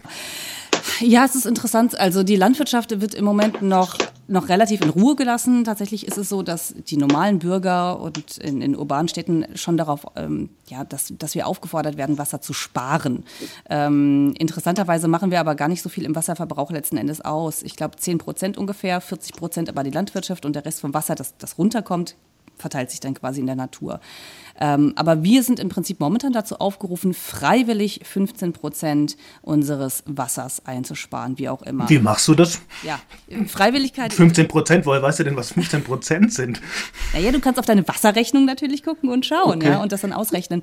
Ja, 1.00 1.24
es 1.24 1.34
ist 1.34 1.46
interessant. 1.46 1.98
Also 1.98 2.22
die 2.22 2.36
Landwirtschaft 2.36 3.00
wird 3.00 3.14
im 3.14 3.24
Moment 3.24 3.62
noch, 3.62 3.96
noch 4.28 4.48
relativ 4.48 4.80
in 4.80 4.90
Ruhe 4.90 5.16
gelassen. 5.16 5.64
Tatsächlich 5.64 6.06
ist 6.06 6.18
es 6.18 6.28
so, 6.28 6.42
dass 6.42 6.74
die 6.74 6.96
normalen 6.96 7.38
Bürger 7.38 8.00
und 8.00 8.38
in, 8.38 8.62
in 8.62 8.76
urbanen 8.76 9.08
Städten 9.08 9.44
schon 9.54 9.76
darauf, 9.76 10.06
ähm, 10.16 10.50
ja, 10.68 10.84
dass, 10.84 11.12
dass 11.18 11.34
wir 11.34 11.46
aufgefordert 11.46 11.96
werden, 11.96 12.18
Wasser 12.18 12.40
zu 12.40 12.52
sparen. 12.52 13.24
Ähm, 13.68 14.34
interessanterweise 14.38 15.08
machen 15.08 15.30
wir 15.30 15.40
aber 15.40 15.54
gar 15.54 15.68
nicht 15.68 15.82
so 15.82 15.88
viel 15.88 16.04
im 16.04 16.14
Wasserverbrauch 16.14 16.70
letzten 16.70 16.96
Endes 16.96 17.20
aus. 17.20 17.62
Ich 17.62 17.76
glaube 17.76 17.96
10 17.96 18.18
Prozent 18.18 18.58
ungefähr, 18.58 19.00
40 19.00 19.34
Prozent 19.34 19.68
aber 19.68 19.82
die 19.82 19.90
Landwirtschaft 19.90 20.46
und 20.46 20.54
der 20.54 20.64
Rest 20.64 20.80
vom 20.80 20.94
Wasser, 20.94 21.14
das, 21.14 21.36
das 21.38 21.58
runterkommt, 21.58 22.16
verteilt 22.56 22.90
sich 22.90 23.00
dann 23.00 23.14
quasi 23.14 23.40
in 23.40 23.46
der 23.46 23.56
Natur. 23.56 24.00
Ähm, 24.60 24.92
aber 24.96 25.24
wir 25.24 25.42
sind 25.42 25.58
im 25.58 25.68
Prinzip 25.68 25.98
momentan 25.98 26.32
dazu 26.32 26.58
aufgerufen, 26.58 27.12
freiwillig 27.12 28.00
15 28.04 28.52
Prozent 28.52 29.16
unseres 29.42 30.04
Wassers 30.06 30.64
einzusparen, 30.64 31.38
wie 31.38 31.48
auch 31.48 31.62
immer. 31.62 31.88
Wie 31.88 31.98
machst 31.98 32.28
du 32.28 32.34
das? 32.34 32.60
Ja, 32.84 33.00
Freiwilligkeit. 33.48 34.12
15 34.12 34.46
Prozent, 34.46 34.86
woher 34.86 35.02
weißt 35.02 35.18
du 35.18 35.24
denn, 35.24 35.36
was 35.36 35.52
15 35.52 35.82
Prozent 35.82 36.32
sind? 36.32 36.60
Naja, 37.12 37.32
du 37.32 37.40
kannst 37.40 37.58
auf 37.58 37.66
deine 37.66 37.86
Wasserrechnung 37.86 38.44
natürlich 38.44 38.84
gucken 38.84 39.08
und 39.10 39.26
schauen 39.26 39.56
okay. 39.56 39.70
ja, 39.70 39.82
und 39.82 39.90
das 39.90 40.02
dann 40.02 40.12
ausrechnen 40.12 40.62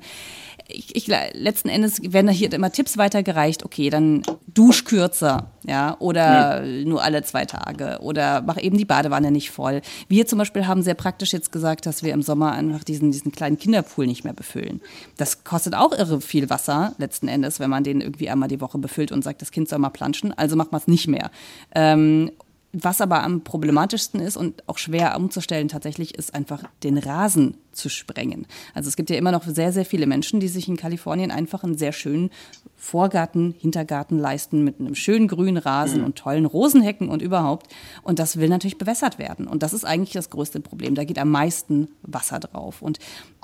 ich, 0.68 0.96
ich, 0.96 1.06
letzten 1.06 1.68
Endes 1.68 2.00
werden 2.02 2.30
hier 2.30 2.52
immer 2.52 2.72
Tipps 2.72 2.96
weitergereicht, 2.96 3.64
okay, 3.64 3.90
dann 3.90 4.22
dusch 4.46 4.84
kürzer, 4.84 5.50
ja, 5.64 5.96
oder 5.98 6.64
ja. 6.64 6.84
nur 6.84 7.02
alle 7.02 7.22
zwei 7.22 7.44
Tage 7.44 7.98
oder 8.00 8.42
mach 8.42 8.60
eben 8.60 8.76
die 8.76 8.84
Badewanne 8.84 9.30
nicht 9.30 9.50
voll. 9.50 9.80
Wir 10.08 10.26
zum 10.26 10.38
Beispiel 10.38 10.66
haben 10.66 10.82
sehr 10.82 10.94
praktisch 10.94 11.32
jetzt 11.32 11.52
gesagt, 11.52 11.86
dass 11.86 12.02
wir 12.02 12.12
im 12.12 12.22
Sommer 12.22 12.52
einfach 12.52 12.84
diesen, 12.84 13.10
diesen 13.12 13.32
kleinen 13.32 13.58
Kinderpool 13.58 14.06
nicht 14.06 14.24
mehr 14.24 14.32
befüllen. 14.32 14.80
Das 15.16 15.44
kostet 15.44 15.74
auch 15.74 15.92
irre 15.92 16.20
viel 16.20 16.50
Wasser, 16.50 16.94
letzten 16.98 17.28
Endes, 17.28 17.60
wenn 17.60 17.70
man 17.70 17.84
den 17.84 18.00
irgendwie 18.00 18.28
einmal 18.28 18.48
die 18.48 18.60
Woche 18.60 18.78
befüllt 18.78 19.12
und 19.12 19.22
sagt, 19.22 19.42
das 19.42 19.50
Kind 19.50 19.68
soll 19.68 19.78
mal 19.78 19.90
planschen, 19.90 20.36
also 20.36 20.56
macht 20.56 20.72
man 20.72 20.80
es 20.80 20.88
nicht 20.88 21.08
mehr. 21.08 21.30
Ähm, 21.74 22.30
was 22.72 23.02
aber 23.02 23.22
am 23.22 23.42
problematischsten 23.42 24.20
ist 24.20 24.36
und 24.36 24.66
auch 24.66 24.78
schwer 24.78 25.14
umzustellen 25.16 25.68
tatsächlich, 25.68 26.14
ist 26.14 26.34
einfach 26.34 26.64
den 26.82 26.96
Rasen 26.96 27.58
zu 27.72 27.90
sprengen. 27.90 28.46
Also 28.72 28.88
es 28.88 28.96
gibt 28.96 29.10
ja 29.10 29.16
immer 29.16 29.32
noch 29.32 29.44
sehr, 29.44 29.72
sehr 29.72 29.84
viele 29.84 30.06
Menschen, 30.06 30.40
die 30.40 30.48
sich 30.48 30.68
in 30.68 30.78
Kalifornien 30.78 31.30
einfach 31.30 31.64
einen 31.64 31.76
sehr 31.76 31.92
schönen 31.92 32.30
Vorgarten, 32.76 33.54
Hintergarten 33.58 34.18
leisten 34.18 34.64
mit 34.64 34.80
einem 34.80 34.94
schönen 34.94 35.28
grünen 35.28 35.58
Rasen 35.58 36.00
mhm. 36.00 36.06
und 36.06 36.16
tollen 36.16 36.46
Rosenhecken 36.46 37.10
und 37.10 37.20
überhaupt. 37.20 37.68
Und 38.02 38.18
das 38.18 38.38
will 38.38 38.48
natürlich 38.48 38.78
bewässert 38.78 39.18
werden. 39.18 39.46
Und 39.46 39.62
das 39.62 39.74
ist 39.74 39.84
eigentlich 39.84 40.14
das 40.14 40.30
größte 40.30 40.60
Problem. 40.60 40.94
Da 40.94 41.04
geht 41.04 41.18
am 41.18 41.30
meisten 41.30 41.88
Wasser 42.02 42.40
drauf. 42.40 42.80
Und 42.80 42.98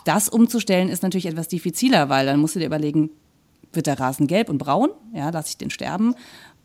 das 0.07 0.31
umzustellen 0.31 0.89
ist 0.89 1.03
natürlich 1.03 1.27
etwas 1.27 1.49
diffiziler, 1.49 2.09
weil 2.09 2.25
dann 2.25 2.41
musst 2.41 2.55
du 2.55 2.61
dir 2.61 2.67
überlegen, 2.67 3.11
wird 3.73 3.87
der 3.87 4.01
Rasen 4.01 4.27
gelb 4.27 4.49
und 4.49 4.59
braun? 4.59 4.91
Ja, 5.13 5.31
lasse 5.31 5.51
ich 5.51 5.59
den 5.59 5.71
sterben? 5.71 6.15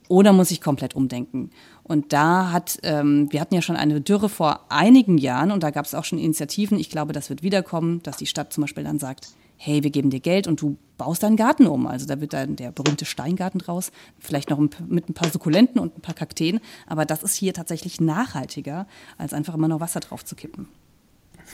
Oder 0.07 0.33
muss 0.33 0.51
ich 0.51 0.61
komplett 0.61 0.95
umdenken? 0.95 1.51
Und 1.83 2.13
da 2.13 2.51
hat, 2.51 2.79
ähm, 2.83 3.31
wir 3.31 3.41
hatten 3.41 3.55
ja 3.55 3.61
schon 3.61 3.75
eine 3.75 4.01
Dürre 4.01 4.29
vor 4.29 4.65
einigen 4.69 5.17
Jahren 5.17 5.51
und 5.51 5.63
da 5.63 5.71
gab 5.71 5.85
es 5.85 5.95
auch 5.95 6.05
schon 6.05 6.19
Initiativen. 6.19 6.79
Ich 6.79 6.89
glaube, 6.89 7.13
das 7.13 7.29
wird 7.29 7.43
wiederkommen, 7.43 8.01
dass 8.03 8.17
die 8.17 8.25
Stadt 8.25 8.53
zum 8.53 8.61
Beispiel 8.61 8.83
dann 8.83 8.99
sagt, 8.99 9.27
hey, 9.57 9.83
wir 9.83 9.91
geben 9.91 10.09
dir 10.09 10.19
Geld 10.19 10.47
und 10.47 10.61
du 10.61 10.77
baust 10.97 11.23
deinen 11.23 11.37
Garten 11.37 11.67
um. 11.67 11.87
Also 11.87 12.05
da 12.05 12.19
wird 12.19 12.33
dann 12.33 12.55
der 12.55 12.71
berühmte 12.71 13.05
Steingarten 13.05 13.59
draus, 13.59 13.91
vielleicht 14.19 14.49
noch 14.49 14.59
mit 14.59 15.09
ein 15.09 15.13
paar 15.13 15.29
Sukkulenten 15.29 15.79
und 15.79 15.97
ein 15.97 16.01
paar 16.01 16.15
Kakteen. 16.15 16.59
Aber 16.85 17.05
das 17.05 17.23
ist 17.23 17.35
hier 17.35 17.53
tatsächlich 17.53 18.01
nachhaltiger, 18.01 18.87
als 19.17 19.33
einfach 19.33 19.53
immer 19.53 19.67
noch 19.67 19.79
Wasser 19.79 20.01
drauf 20.01 20.25
zu 20.25 20.35
kippen. 20.35 20.67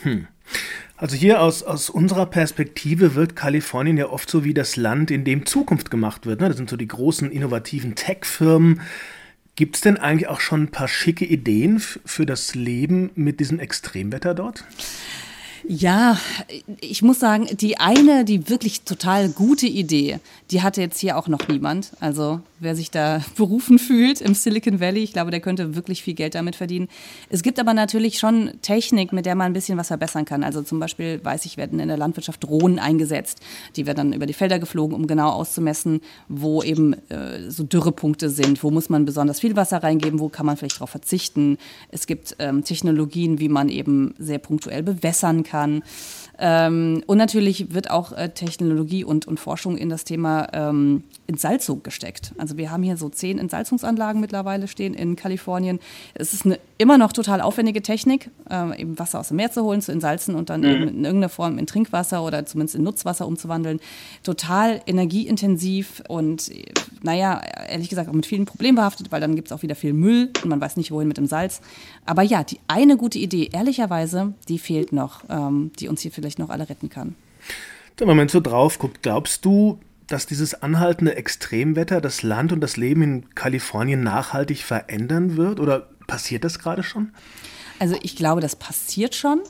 Hm. 0.02 0.26
Also 0.96 1.16
hier 1.16 1.40
aus, 1.40 1.62
aus 1.62 1.88
unserer 1.88 2.26
Perspektive 2.26 3.14
wirkt 3.14 3.34
Kalifornien 3.34 3.96
ja 3.96 4.10
oft 4.10 4.28
so 4.28 4.44
wie 4.44 4.52
das 4.52 4.76
Land, 4.76 5.10
in 5.10 5.24
dem 5.24 5.46
Zukunft 5.46 5.90
gemacht 5.90 6.26
wird. 6.26 6.40
Ne? 6.40 6.48
Das 6.48 6.58
sind 6.58 6.68
so 6.68 6.76
die 6.76 6.88
großen 6.88 7.30
innovativen 7.30 7.94
Tech-Firmen. 7.94 8.82
Gibt 9.56 9.76
es 9.76 9.82
denn 9.82 9.96
eigentlich 9.96 10.28
auch 10.28 10.40
schon 10.40 10.64
ein 10.64 10.70
paar 10.70 10.88
schicke 10.88 11.24
Ideen 11.24 11.80
für 11.80 12.26
das 12.26 12.54
Leben 12.54 13.10
mit 13.14 13.40
diesem 13.40 13.58
Extremwetter 13.58 14.34
dort? 14.34 14.64
Ja, 15.66 16.18
ich 16.80 17.02
muss 17.02 17.20
sagen, 17.20 17.46
die 17.56 17.78
eine, 17.78 18.24
die 18.24 18.48
wirklich 18.48 18.82
total 18.82 19.28
gute 19.28 19.66
Idee, 19.66 20.18
die 20.50 20.62
hatte 20.62 20.80
jetzt 20.80 20.98
hier 20.98 21.16
auch 21.16 21.28
noch 21.28 21.48
niemand. 21.48 21.92
Also 22.00 22.40
wer 22.60 22.76
sich 22.76 22.90
da 22.90 23.22
berufen 23.36 23.78
fühlt 23.78 24.20
im 24.20 24.34
Silicon 24.34 24.80
Valley, 24.80 25.02
ich 25.02 25.12
glaube, 25.12 25.30
der 25.30 25.40
könnte 25.40 25.74
wirklich 25.74 26.02
viel 26.02 26.14
Geld 26.14 26.34
damit 26.34 26.56
verdienen. 26.56 26.88
Es 27.28 27.42
gibt 27.42 27.58
aber 27.58 27.74
natürlich 27.74 28.18
schon 28.18 28.52
Technik, 28.62 29.12
mit 29.12 29.26
der 29.26 29.34
man 29.34 29.46
ein 29.46 29.52
bisschen 29.52 29.78
was 29.78 29.88
verbessern 29.88 30.24
kann. 30.24 30.44
Also 30.44 30.62
zum 30.62 30.78
Beispiel, 30.78 31.24
weiß 31.24 31.44
ich, 31.46 31.56
werden 31.56 31.80
in 31.80 31.88
der 31.88 31.96
Landwirtschaft 31.96 32.44
Drohnen 32.44 32.78
eingesetzt. 32.78 33.40
Die 33.76 33.86
werden 33.86 33.96
dann 33.96 34.12
über 34.12 34.26
die 34.26 34.32
Felder 34.32 34.58
geflogen, 34.58 34.94
um 34.94 35.06
genau 35.06 35.30
auszumessen, 35.30 36.00
wo 36.28 36.62
eben 36.62 36.94
äh, 37.08 37.50
so 37.50 37.64
Dürrepunkte 37.64 38.30
sind. 38.30 38.62
Wo 38.62 38.70
muss 38.70 38.88
man 38.88 39.04
besonders 39.04 39.40
viel 39.40 39.56
Wasser 39.56 39.82
reingeben? 39.82 40.20
Wo 40.20 40.28
kann 40.28 40.46
man 40.46 40.56
vielleicht 40.56 40.76
darauf 40.76 40.90
verzichten? 40.90 41.58
Es 41.90 42.06
gibt 42.06 42.36
ähm, 42.38 42.62
Technologien, 42.64 43.40
wie 43.40 43.48
man 43.48 43.68
eben 43.68 44.14
sehr 44.18 44.38
punktuell 44.38 44.82
bewässern 44.82 45.42
kann. 45.42 45.82
Ähm, 46.40 47.02
und 47.06 47.18
natürlich 47.18 47.74
wird 47.74 47.90
auch 47.90 48.12
äh, 48.12 48.30
Technologie 48.30 49.04
und, 49.04 49.28
und 49.28 49.38
Forschung 49.38 49.76
in 49.76 49.90
das 49.90 50.04
Thema 50.04 50.48
ähm, 50.54 51.04
Entsalzung 51.26 51.82
gesteckt. 51.82 52.32
Also 52.38 52.56
wir 52.56 52.70
haben 52.70 52.82
hier 52.82 52.96
so 52.96 53.10
zehn 53.10 53.38
Entsalzungsanlagen 53.38 54.20
mittlerweile 54.20 54.66
stehen 54.66 54.94
in 54.94 55.16
Kalifornien. 55.16 55.80
Es 56.14 56.32
ist 56.32 56.46
eine 56.46 56.58
immer 56.78 56.96
noch 56.96 57.12
total 57.12 57.42
aufwendige 57.42 57.82
Technik, 57.82 58.30
äh, 58.48 58.80
eben 58.80 58.98
Wasser 58.98 59.20
aus 59.20 59.28
dem 59.28 59.36
Meer 59.36 59.52
zu 59.52 59.62
holen, 59.62 59.82
zu 59.82 59.92
entsalzen 59.92 60.34
und 60.34 60.48
dann 60.48 60.62
mhm. 60.62 60.66
eben 60.66 60.88
in 60.88 61.04
irgendeiner 61.04 61.28
Form 61.28 61.58
in 61.58 61.66
Trinkwasser 61.66 62.24
oder 62.24 62.46
zumindest 62.46 62.74
in 62.74 62.84
Nutzwasser 62.84 63.26
umzuwandeln. 63.26 63.80
Total 64.22 64.80
energieintensiv 64.86 66.02
und 66.08 66.50
naja, 67.02 67.42
ehrlich 67.68 67.90
gesagt 67.90 68.08
auch 68.08 68.14
mit 68.14 68.24
vielen 68.24 68.46
Problemen 68.46 68.76
behaftet, 68.76 69.12
weil 69.12 69.20
dann 69.20 69.36
gibt 69.36 69.48
es 69.48 69.52
auch 69.52 69.62
wieder 69.62 69.74
viel 69.74 69.92
Müll 69.92 70.30
und 70.42 70.48
man 70.48 70.60
weiß 70.60 70.78
nicht, 70.78 70.90
wohin 70.90 71.08
mit 71.08 71.18
dem 71.18 71.26
Salz. 71.26 71.60
Aber 72.06 72.22
ja, 72.22 72.44
die 72.44 72.58
eine 72.66 72.96
gute 72.96 73.18
Idee, 73.18 73.50
ehrlicherweise, 73.52 74.32
die 74.48 74.58
fehlt 74.58 74.92
noch, 74.92 75.24
ähm, 75.28 75.72
die 75.78 75.88
uns 75.88 76.00
hier 76.00 76.10
vielleicht 76.10 76.29
noch 76.38 76.50
alle 76.50 76.68
retten 76.68 76.88
kann. 76.88 77.14
Wenn 77.98 78.16
man 78.16 78.28
so 78.28 78.40
drauf 78.40 78.78
guckt, 78.78 79.02
glaubst 79.02 79.44
du, 79.44 79.78
dass 80.06 80.26
dieses 80.26 80.62
anhaltende 80.62 81.16
Extremwetter 81.16 82.00
das 82.00 82.22
Land 82.22 82.52
und 82.52 82.60
das 82.60 82.76
Leben 82.76 83.02
in 83.02 83.34
Kalifornien 83.34 84.02
nachhaltig 84.02 84.62
verändern 84.62 85.36
wird? 85.36 85.60
Oder 85.60 85.88
passiert 86.06 86.44
das 86.44 86.58
gerade 86.58 86.82
schon? 86.82 87.12
Also 87.78 87.96
ich 88.02 88.16
glaube, 88.16 88.40
das 88.40 88.56
passiert 88.56 89.14
schon. 89.14 89.40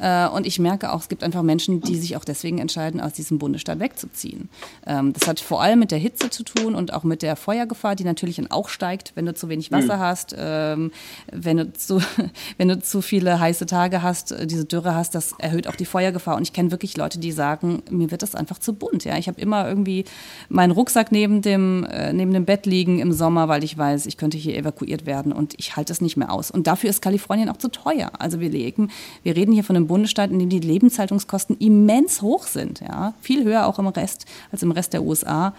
Äh, 0.00 0.28
und 0.28 0.46
ich 0.46 0.58
merke 0.58 0.92
auch, 0.92 1.00
es 1.00 1.08
gibt 1.08 1.22
einfach 1.24 1.42
Menschen, 1.42 1.80
die 1.80 1.96
sich 1.96 2.16
auch 2.16 2.24
deswegen 2.24 2.58
entscheiden, 2.58 3.00
aus 3.00 3.12
diesem 3.12 3.38
Bundesstaat 3.38 3.80
wegzuziehen. 3.80 4.48
Ähm, 4.86 5.12
das 5.12 5.26
hat 5.26 5.40
vor 5.40 5.62
allem 5.62 5.80
mit 5.80 5.90
der 5.90 5.98
Hitze 5.98 6.30
zu 6.30 6.44
tun 6.44 6.74
und 6.74 6.92
auch 6.92 7.04
mit 7.04 7.22
der 7.22 7.36
Feuergefahr, 7.36 7.96
die 7.96 8.04
natürlich 8.04 8.36
dann 8.36 8.50
auch 8.50 8.68
steigt, 8.68 9.12
wenn 9.14 9.26
du 9.26 9.34
zu 9.34 9.48
wenig 9.48 9.72
Wasser 9.72 9.96
mhm. 9.96 10.00
hast, 10.00 10.34
ähm, 10.38 10.92
wenn, 11.32 11.56
du 11.56 11.72
zu, 11.72 12.00
wenn 12.58 12.68
du 12.68 12.80
zu 12.80 13.02
viele 13.02 13.40
heiße 13.40 13.66
Tage 13.66 14.02
hast, 14.02 14.32
äh, 14.32 14.46
diese 14.46 14.64
Dürre 14.64 14.94
hast, 14.94 15.14
das 15.14 15.32
erhöht 15.38 15.68
auch 15.68 15.76
die 15.76 15.84
Feuergefahr. 15.84 16.36
Und 16.36 16.42
ich 16.42 16.52
kenne 16.52 16.70
wirklich 16.70 16.96
Leute, 16.96 17.18
die 17.18 17.32
sagen, 17.32 17.82
mir 17.90 18.10
wird 18.10 18.22
das 18.22 18.34
einfach 18.34 18.58
zu 18.58 18.74
bunt. 18.74 19.04
Ja? 19.04 19.18
Ich 19.18 19.28
habe 19.28 19.40
immer 19.40 19.68
irgendwie 19.68 20.04
meinen 20.48 20.70
Rucksack 20.70 21.12
neben 21.12 21.42
dem, 21.42 21.84
äh, 21.84 22.12
neben 22.12 22.32
dem 22.32 22.44
Bett 22.44 22.66
liegen 22.66 22.98
im 23.00 23.12
Sommer, 23.12 23.48
weil 23.48 23.64
ich 23.64 23.76
weiß, 23.76 24.06
ich 24.06 24.16
könnte 24.16 24.38
hier 24.38 24.56
evakuiert 24.56 25.06
werden 25.06 25.32
und 25.32 25.54
ich 25.58 25.76
halte 25.76 25.92
es 25.92 26.00
nicht 26.00 26.16
mehr 26.16 26.32
aus. 26.32 26.50
Und 26.50 26.66
dafür 26.66 26.90
ist 26.90 27.02
Kalifornien 27.02 27.48
auch 27.48 27.56
zu 27.56 27.68
teuer. 27.68 28.12
Also 28.18 28.40
wir 28.40 28.50
legen, 28.50 28.90
wir 29.22 29.36
reden 29.36 29.52
hier 29.52 29.64
von 29.68 29.76
einem 29.76 29.86
Bundesstaat, 29.86 30.30
in 30.30 30.38
dem 30.38 30.48
die 30.48 30.60
Lebenshaltungskosten 30.60 31.58
immens 31.58 32.22
hoch 32.22 32.46
sind, 32.46 32.80
ja, 32.80 33.12
viel 33.20 33.44
höher 33.44 33.66
auch 33.66 33.78
im 33.78 33.86
Rest 33.86 34.24
als 34.50 34.62
im 34.62 34.70
Rest 34.70 34.94
der 34.94 35.02
USA. 35.02 35.54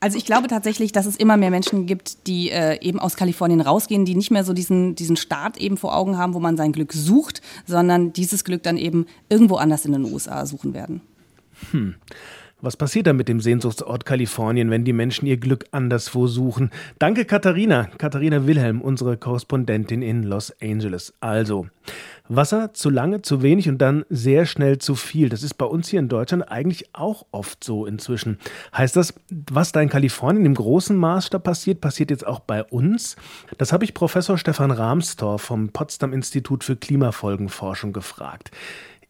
Also 0.00 0.18
ich 0.18 0.26
glaube 0.26 0.48
tatsächlich, 0.48 0.90
dass 0.90 1.06
es 1.06 1.14
immer 1.14 1.36
mehr 1.36 1.50
Menschen 1.50 1.86
gibt, 1.86 2.26
die 2.26 2.50
äh, 2.50 2.80
eben 2.80 2.98
aus 2.98 3.14
Kalifornien 3.14 3.60
rausgehen, 3.60 4.04
die 4.04 4.16
nicht 4.16 4.32
mehr 4.32 4.42
so 4.42 4.52
diesen, 4.52 4.96
diesen 4.96 5.16
Staat 5.16 5.58
eben 5.58 5.76
vor 5.76 5.96
Augen 5.96 6.18
haben, 6.18 6.34
wo 6.34 6.40
man 6.40 6.56
sein 6.56 6.72
Glück 6.72 6.92
sucht, 6.92 7.40
sondern 7.64 8.12
dieses 8.12 8.42
Glück 8.42 8.64
dann 8.64 8.76
eben 8.76 9.06
irgendwo 9.28 9.54
anders 9.54 9.84
in 9.84 9.92
den 9.92 10.12
USA 10.12 10.44
suchen 10.44 10.74
werden. 10.74 11.00
Hm. 11.70 11.94
Was 12.64 12.76
passiert 12.76 13.08
da 13.08 13.12
mit 13.12 13.26
dem 13.26 13.40
Sehnsuchtsort 13.40 14.04
Kalifornien, 14.04 14.70
wenn 14.70 14.84
die 14.84 14.92
Menschen 14.92 15.26
ihr 15.26 15.36
Glück 15.36 15.64
anderswo 15.72 16.28
suchen? 16.28 16.70
Danke, 17.00 17.24
Katharina. 17.24 17.88
Katharina 17.98 18.46
Wilhelm, 18.46 18.80
unsere 18.80 19.16
Korrespondentin 19.16 20.00
in 20.00 20.22
Los 20.22 20.54
Angeles. 20.62 21.12
Also, 21.18 21.66
Wasser 22.28 22.72
zu 22.72 22.88
lange, 22.88 23.20
zu 23.20 23.42
wenig 23.42 23.68
und 23.68 23.78
dann 23.78 24.04
sehr 24.10 24.46
schnell 24.46 24.78
zu 24.78 24.94
viel. 24.94 25.28
Das 25.28 25.42
ist 25.42 25.54
bei 25.54 25.66
uns 25.66 25.88
hier 25.88 25.98
in 25.98 26.08
Deutschland 26.08 26.52
eigentlich 26.52 26.94
auch 26.94 27.26
oft 27.32 27.64
so 27.64 27.84
inzwischen. 27.84 28.38
Heißt 28.76 28.94
das, 28.94 29.12
was 29.50 29.72
da 29.72 29.80
in 29.80 29.88
Kalifornien 29.88 30.46
im 30.46 30.54
großen 30.54 30.96
Maßstab 30.96 31.42
passiert, 31.42 31.80
passiert 31.80 32.10
jetzt 32.10 32.24
auch 32.24 32.38
bei 32.38 32.62
uns? 32.62 33.16
Das 33.58 33.72
habe 33.72 33.82
ich 33.84 33.92
Professor 33.92 34.38
Stefan 34.38 34.70
Rahmstorff 34.70 35.42
vom 35.42 35.70
Potsdam 35.70 36.12
Institut 36.12 36.62
für 36.62 36.76
Klimafolgenforschung 36.76 37.92
gefragt. 37.92 38.52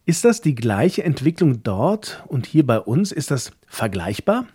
Ist 0.04 0.24
das 0.24 0.40
die 0.40 0.56
gleiche 0.56 1.04
Entwicklung 1.04 1.62
dort 1.62 2.24
und 2.26 2.46
hier 2.46 2.66
bei 2.66 2.80
uns? 2.80 3.12
Ist 3.12 3.30
das 3.30 3.52
vergleichbar? 3.68 4.46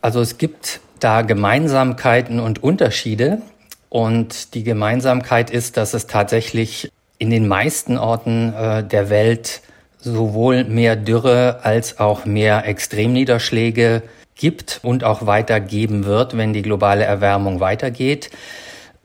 Also 0.00 0.20
es 0.20 0.38
gibt 0.38 0.80
da 0.98 1.22
Gemeinsamkeiten 1.22 2.40
und 2.40 2.62
Unterschiede. 2.62 3.42
Und 3.90 4.54
die 4.54 4.64
Gemeinsamkeit 4.64 5.50
ist, 5.50 5.76
dass 5.76 5.92
es 5.92 6.06
tatsächlich 6.06 6.90
in 7.18 7.30
den 7.30 7.46
meisten 7.46 7.98
Orten 7.98 8.54
äh, 8.54 8.82
der 8.82 9.10
Welt 9.10 9.60
sowohl 9.98 10.64
mehr 10.64 10.96
Dürre 10.96 11.60
als 11.62 12.00
auch 12.00 12.24
mehr 12.24 12.66
Extremniederschläge 12.66 14.02
gibt 14.34 14.80
und 14.82 15.04
auch 15.04 15.26
weitergeben 15.26 16.06
wird, 16.06 16.36
wenn 16.36 16.52
die 16.52 16.62
globale 16.62 17.04
Erwärmung 17.04 17.60
weitergeht. 17.60 18.30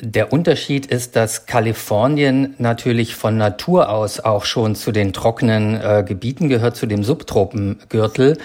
Der 0.01 0.31
Unterschied 0.31 0.85
ist, 0.85 1.17
dass 1.17 1.45
Kalifornien 1.45 2.55
natürlich 2.57 3.15
von 3.15 3.35
Natur 3.35 3.89
aus 3.89 4.21
auch 4.21 4.45
schon 4.45 4.75
zu 4.75 4.93
den 4.93 5.11
trockenen 5.11 5.75
äh, 5.75 6.05
Gebieten 6.07 6.47
gehört, 6.47 6.77
zu 6.77 6.85
dem 6.85 7.03
Subtropengürtel. 7.03 8.37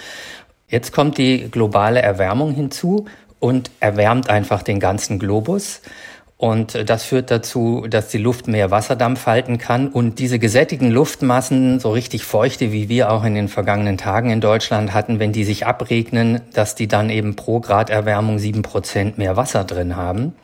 Jetzt 0.66 0.92
kommt 0.92 1.16
die 1.16 1.48
globale 1.52 2.02
Erwärmung 2.02 2.52
hinzu 2.52 3.04
und 3.38 3.70
erwärmt 3.78 4.28
einfach 4.28 4.64
den 4.64 4.80
ganzen 4.80 5.20
Globus. 5.20 5.80
Und 6.36 6.90
das 6.90 7.04
führt 7.04 7.30
dazu, 7.30 7.86
dass 7.88 8.08
die 8.08 8.18
Luft 8.18 8.48
mehr 8.48 8.72
Wasserdampf 8.72 9.26
halten 9.26 9.58
kann. 9.58 9.86
Und 9.86 10.18
diese 10.18 10.40
gesättigten 10.40 10.90
Luftmassen, 10.90 11.78
so 11.78 11.92
richtig 11.92 12.24
feuchte, 12.24 12.72
wie 12.72 12.88
wir 12.88 13.12
auch 13.12 13.22
in 13.22 13.36
den 13.36 13.46
vergangenen 13.46 13.96
Tagen 13.96 14.30
in 14.30 14.40
Deutschland 14.40 14.92
hatten, 14.92 15.20
wenn 15.20 15.32
die 15.32 15.44
sich 15.44 15.66
abregnen, 15.66 16.40
dass 16.52 16.74
die 16.74 16.88
dann 16.88 17.10
eben 17.10 17.36
pro 17.36 17.60
Grad 17.60 17.90
Erwärmung 17.90 18.40
sieben 18.40 18.62
Prozent 18.62 19.18
mehr 19.18 19.36
Wasser 19.36 19.62
drin 19.62 19.94
haben. 19.94 20.34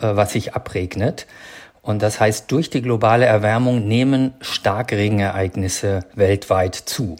Äh, 0.00 0.16
was 0.16 0.32
sich 0.32 0.54
abregnet. 0.54 1.26
Und 1.82 2.02
das 2.02 2.20
heißt, 2.20 2.50
durch 2.50 2.70
die 2.70 2.82
globale 2.82 3.24
Erwärmung 3.24 3.86
nehmen 3.86 4.34
Starkregenereignisse 4.40 6.00
weltweit 6.14 6.74
zu. 6.74 7.16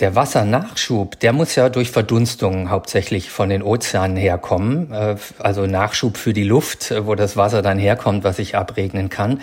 Der 0.00 0.14
Wassernachschub, 0.14 1.20
der 1.20 1.34
muss 1.34 1.54
ja 1.56 1.68
durch 1.68 1.90
Verdunstung 1.90 2.70
hauptsächlich 2.70 3.30
von 3.30 3.50
den 3.50 3.62
Ozeanen 3.62 4.16
herkommen, 4.16 4.92
äh, 4.92 5.16
also 5.38 5.66
Nachschub 5.66 6.16
für 6.16 6.32
die 6.32 6.44
Luft, 6.44 6.94
wo 7.04 7.14
das 7.14 7.36
Wasser 7.36 7.60
dann 7.60 7.78
herkommt, 7.78 8.24
was 8.24 8.36
sich 8.36 8.56
abregnen 8.56 9.10
kann. 9.10 9.42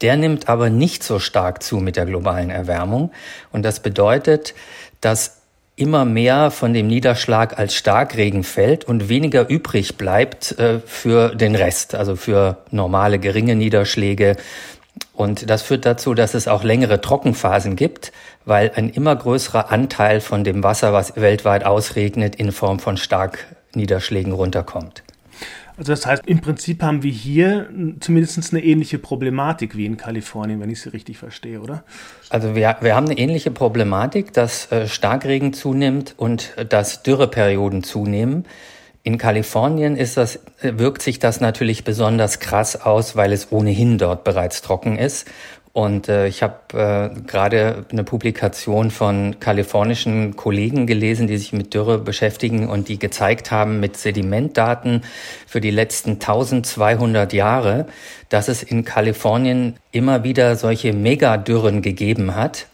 Der 0.00 0.16
nimmt 0.16 0.48
aber 0.48 0.70
nicht 0.70 1.02
so 1.02 1.18
stark 1.18 1.62
zu 1.62 1.76
mit 1.76 1.96
der 1.96 2.06
globalen 2.06 2.50
Erwärmung. 2.50 3.10
Und 3.52 3.64
das 3.64 3.80
bedeutet, 3.80 4.54
dass 5.02 5.37
immer 5.78 6.04
mehr 6.04 6.50
von 6.50 6.74
dem 6.74 6.86
Niederschlag 6.86 7.58
als 7.58 7.74
Starkregen 7.74 8.44
fällt 8.44 8.84
und 8.84 9.08
weniger 9.08 9.48
übrig 9.48 9.96
bleibt 9.96 10.58
äh, 10.58 10.80
für 10.80 11.34
den 11.34 11.54
Rest, 11.54 11.94
also 11.94 12.16
für 12.16 12.58
normale 12.70 13.18
geringe 13.18 13.54
Niederschläge. 13.54 14.36
Und 15.12 15.48
das 15.48 15.62
führt 15.62 15.86
dazu, 15.86 16.14
dass 16.14 16.34
es 16.34 16.48
auch 16.48 16.64
längere 16.64 17.00
Trockenphasen 17.00 17.76
gibt, 17.76 18.12
weil 18.44 18.72
ein 18.74 18.88
immer 18.88 19.14
größerer 19.14 19.70
Anteil 19.70 20.20
von 20.20 20.44
dem 20.44 20.62
Wasser, 20.62 20.92
was 20.92 21.16
weltweit 21.16 21.64
ausregnet, 21.64 22.36
in 22.36 22.52
Form 22.52 22.78
von 22.78 22.96
Starkniederschlägen 22.96 24.32
runterkommt. 24.32 25.02
Also 25.78 25.92
das 25.92 26.06
heißt, 26.06 26.24
im 26.26 26.40
Prinzip 26.40 26.82
haben 26.82 27.04
wir 27.04 27.12
hier 27.12 27.68
zumindest 28.00 28.52
eine 28.52 28.64
ähnliche 28.64 28.98
Problematik 28.98 29.76
wie 29.76 29.86
in 29.86 29.96
Kalifornien, 29.96 30.60
wenn 30.60 30.70
ich 30.70 30.80
sie 30.80 30.88
richtig 30.88 31.18
verstehe, 31.18 31.60
oder? 31.60 31.84
Also 32.30 32.56
wir, 32.56 32.76
wir 32.80 32.96
haben 32.96 33.06
eine 33.06 33.16
ähnliche 33.16 33.52
Problematik, 33.52 34.32
dass 34.32 34.72
äh, 34.72 34.88
Starkregen 34.88 35.52
zunimmt 35.52 36.14
und 36.16 36.52
äh, 36.56 36.66
dass 36.66 37.04
Dürreperioden 37.04 37.84
zunehmen. 37.84 38.44
In 39.04 39.18
Kalifornien 39.18 39.96
ist 39.96 40.16
das, 40.16 40.40
äh, 40.60 40.72
wirkt 40.78 41.00
sich 41.00 41.20
das 41.20 41.40
natürlich 41.40 41.84
besonders 41.84 42.40
krass 42.40 42.80
aus, 42.80 43.14
weil 43.14 43.32
es 43.32 43.52
ohnehin 43.52 43.98
dort 43.98 44.24
bereits 44.24 44.62
trocken 44.62 44.98
ist 44.98 45.28
und 45.78 46.08
äh, 46.08 46.26
ich 46.26 46.42
habe 46.42 46.56
äh, 46.72 47.20
gerade 47.20 47.84
eine 47.92 48.02
Publikation 48.02 48.90
von 48.90 49.38
kalifornischen 49.38 50.34
Kollegen 50.34 50.88
gelesen, 50.88 51.28
die 51.28 51.38
sich 51.38 51.52
mit 51.52 51.72
Dürre 51.72 51.98
beschäftigen 51.98 52.68
und 52.68 52.88
die 52.88 52.98
gezeigt 52.98 53.52
haben 53.52 53.78
mit 53.78 53.96
Sedimentdaten 53.96 55.02
für 55.46 55.60
die 55.60 55.70
letzten 55.70 56.14
1200 56.14 57.32
Jahre, 57.32 57.86
dass 58.28 58.48
es 58.48 58.64
in 58.64 58.84
Kalifornien 58.84 59.76
immer 59.92 60.24
wieder 60.24 60.56
solche 60.56 60.92
Megadürren 60.92 61.80
gegeben 61.80 62.34
hat. 62.34 62.66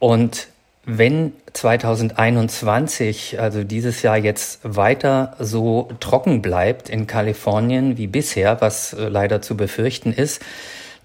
Und 0.00 0.48
wenn 0.84 1.34
2021, 1.52 3.38
also 3.38 3.62
dieses 3.62 4.02
Jahr 4.02 4.16
jetzt 4.16 4.58
weiter 4.64 5.36
so 5.38 5.88
trocken 6.00 6.42
bleibt 6.42 6.88
in 6.88 7.06
Kalifornien 7.06 7.96
wie 7.96 8.08
bisher, 8.08 8.60
was 8.60 8.92
äh, 8.92 9.08
leider 9.08 9.40
zu 9.40 9.56
befürchten 9.56 10.12
ist, 10.12 10.42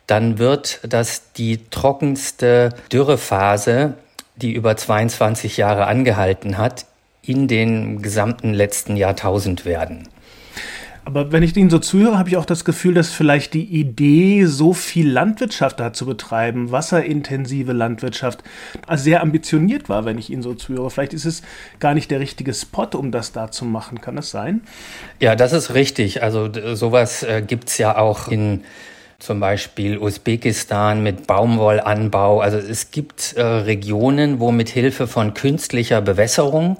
dann 0.08 0.38
wird 0.38 0.80
das 0.84 1.32
die 1.34 1.70
trockenste 1.70 2.70
Dürrephase, 2.92 3.96
die 4.36 4.54
über 4.54 4.76
22 4.76 5.58
Jahre 5.58 5.88
angehalten 5.88 6.58
hat, 6.58 6.86
in 7.22 7.48
den 7.48 8.02
gesamten 8.02 8.54
letzten 8.54 8.98
Jahrtausend 8.98 9.66
werden. 9.66 10.10
Aber 11.06 11.34
wenn 11.34 11.44
ich 11.44 11.56
Ihnen 11.58 11.70
so 11.70 11.80
zuhöre, 11.80 12.18
habe 12.18 12.30
ich 12.30 12.38
auch 12.38 12.46
das 12.46 12.64
Gefühl, 12.64 12.94
dass 12.94 13.12
vielleicht 13.12 13.54
die 13.54 13.66
Idee, 13.66 14.46
so 14.46 14.72
viel 14.74 15.10
Landwirtschaft 15.10 15.80
da 15.80 15.92
zu 15.92 16.06
betreiben, 16.06 16.72
wasserintensive 16.72 17.74
Landwirtschaft, 17.74 18.42
sehr 18.94 19.22
ambitioniert 19.22 19.90
war, 19.90 20.06
wenn 20.06 20.18
ich 20.18 20.30
Ihnen 20.30 20.42
so 20.42 20.54
zuhöre. 20.54 20.90
Vielleicht 20.90 21.14
ist 21.14 21.26
es 21.26 21.42
gar 21.80 21.94
nicht 21.94 22.10
der 22.10 22.22
richtige 22.22 22.54
Spot, 22.54 22.88
um 22.94 23.12
das 23.12 23.34
da 23.34 23.52
zu 23.52 23.66
machen. 23.66 24.00
Kann 24.00 24.16
das 24.16 24.32
sein? 24.32 24.62
Ja, 25.20 25.36
das 25.36 25.52
ist 25.52 25.74
richtig. 25.74 26.24
Also 26.24 26.50
sowas 26.74 27.24
äh, 27.24 27.44
gibt 27.46 27.68
es 27.68 27.78
ja 27.78 27.98
auch 27.98 28.30
in 28.30 28.64
zum 29.24 29.40
Beispiel 29.40 29.98
Usbekistan 29.98 31.02
mit 31.02 31.28
Baumwollanbau. 31.28 32.42
Also 32.42 32.58
es 32.58 32.92
gibt 32.92 33.34
äh, 33.38 33.42
Regionen, 33.42 34.42
wo 34.42 34.52
mit 34.52 34.68
Hilfe 34.68 35.08
von 35.08 35.34
künstlicher 35.34 36.02
Bewässerung 36.02 36.78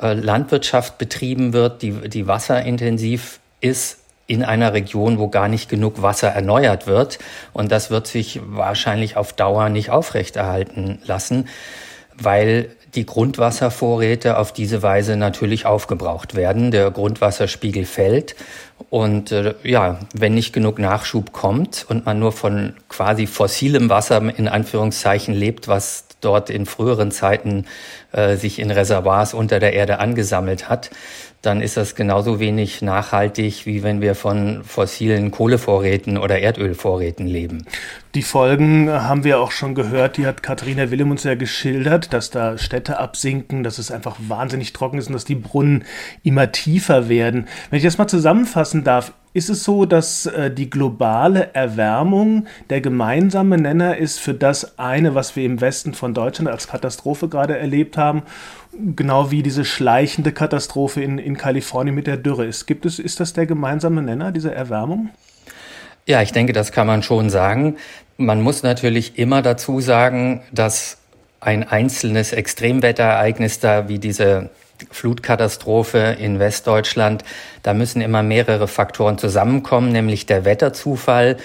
äh, 0.00 0.12
Landwirtschaft 0.12 0.98
betrieben 0.98 1.54
wird, 1.54 1.80
die, 1.80 1.92
die 2.10 2.26
wasserintensiv 2.26 3.40
ist 3.62 4.00
in 4.26 4.44
einer 4.44 4.74
Region, 4.74 5.18
wo 5.18 5.28
gar 5.28 5.48
nicht 5.48 5.70
genug 5.70 6.02
Wasser 6.02 6.28
erneuert 6.28 6.86
wird. 6.86 7.18
Und 7.54 7.72
das 7.72 7.90
wird 7.90 8.06
sich 8.06 8.40
wahrscheinlich 8.44 9.16
auf 9.16 9.32
Dauer 9.32 9.70
nicht 9.70 9.88
aufrechterhalten 9.88 11.00
lassen, 11.06 11.48
weil 12.14 12.68
die 12.94 13.06
Grundwasservorräte 13.06 14.38
auf 14.38 14.52
diese 14.52 14.82
Weise 14.82 15.16
natürlich 15.16 15.66
aufgebraucht 15.66 16.34
werden. 16.34 16.70
Der 16.70 16.90
Grundwasserspiegel 16.90 17.84
fällt 17.84 18.34
und 18.88 19.32
äh, 19.32 19.54
ja, 19.62 19.98
wenn 20.14 20.34
nicht 20.34 20.52
genug 20.52 20.78
Nachschub 20.78 21.32
kommt 21.32 21.86
und 21.88 22.06
man 22.06 22.18
nur 22.18 22.32
von 22.32 22.74
quasi 22.88 23.26
fossilem 23.26 23.88
Wasser 23.88 24.22
in 24.36 24.48
Anführungszeichen 24.48 25.34
lebt, 25.34 25.68
was 25.68 26.04
dort 26.20 26.50
in 26.50 26.66
früheren 26.66 27.10
Zeiten 27.10 27.66
äh, 28.12 28.36
sich 28.36 28.58
in 28.58 28.70
Reservoirs 28.70 29.34
unter 29.34 29.60
der 29.60 29.72
Erde 29.72 29.98
angesammelt 29.98 30.68
hat, 30.68 30.90
dann 31.42 31.62
ist 31.62 31.78
das 31.78 31.94
genauso 31.94 32.38
wenig 32.38 32.82
nachhaltig, 32.82 33.64
wie 33.64 33.82
wenn 33.82 34.02
wir 34.02 34.14
von 34.14 34.62
fossilen 34.62 35.30
Kohlevorräten 35.30 36.18
oder 36.18 36.38
Erdölvorräten 36.38 37.26
leben. 37.26 37.66
Die 38.14 38.22
Folgen 38.22 38.90
haben 38.90 39.24
wir 39.24 39.40
auch 39.40 39.50
schon 39.50 39.74
gehört, 39.74 40.18
die 40.18 40.26
hat 40.26 40.42
Katharina 40.42 40.90
Willem 40.90 41.10
uns 41.10 41.24
ja 41.24 41.36
geschildert, 41.36 42.12
dass 42.12 42.30
da 42.30 42.58
Städte 42.58 42.98
absinken, 42.98 43.62
dass 43.62 43.78
es 43.78 43.90
einfach 43.90 44.16
wahnsinnig 44.28 44.74
trocken 44.74 44.98
ist 44.98 45.06
und 45.06 45.14
dass 45.14 45.24
die 45.24 45.34
Brunnen 45.34 45.84
immer 46.22 46.52
tiefer 46.52 47.08
werden. 47.08 47.48
Wenn 47.70 47.78
ich 47.78 47.84
das 47.84 47.96
mal 47.96 48.08
zusammenfassen 48.08 48.84
darf, 48.84 49.12
ist 49.32 49.48
es 49.48 49.62
so, 49.62 49.84
dass 49.84 50.26
äh, 50.26 50.50
die 50.50 50.70
globale 50.70 51.54
Erwärmung 51.54 52.46
der 52.68 52.80
gemeinsame 52.80 53.58
Nenner 53.58 53.96
ist 53.96 54.18
für 54.18 54.34
das 54.34 54.78
eine, 54.78 55.14
was 55.14 55.36
wir 55.36 55.44
im 55.44 55.60
Westen 55.60 55.94
von 55.94 56.14
Deutschland 56.14 56.50
als 56.50 56.66
Katastrophe 56.66 57.28
gerade 57.28 57.56
erlebt 57.56 57.96
haben, 57.96 58.22
genau 58.96 59.30
wie 59.30 59.42
diese 59.42 59.64
schleichende 59.64 60.32
Katastrophe 60.32 61.02
in, 61.02 61.18
in 61.18 61.36
Kalifornien 61.36 61.94
mit 61.94 62.08
der 62.08 62.16
Dürre 62.16 62.44
ist? 62.44 62.66
Gibt 62.66 62.86
es, 62.86 62.98
ist 62.98 63.20
das 63.20 63.32
der 63.32 63.46
gemeinsame 63.46 64.02
Nenner, 64.02 64.32
diese 64.32 64.52
Erwärmung? 64.52 65.10
Ja, 66.06 66.22
ich 66.22 66.32
denke, 66.32 66.52
das 66.52 66.72
kann 66.72 66.88
man 66.88 67.04
schon 67.04 67.30
sagen. 67.30 67.76
Man 68.16 68.42
muss 68.42 68.64
natürlich 68.64 69.16
immer 69.16 69.42
dazu 69.42 69.80
sagen, 69.80 70.42
dass 70.50 70.98
ein 71.38 71.62
einzelnes 71.62 72.32
Extremwetterereignis 72.32 73.60
da 73.60 73.88
wie 73.88 73.98
diese 73.98 74.50
Flutkatastrophe 74.90 76.16
in 76.18 76.38
Westdeutschland, 76.38 77.24
da 77.62 77.74
müssen 77.74 78.00
immer 78.00 78.22
mehrere 78.22 78.68
Faktoren 78.68 79.18
zusammenkommen, 79.18 79.92
nämlich 79.92 80.26
der 80.26 80.44
Wetterzufall 80.44 81.36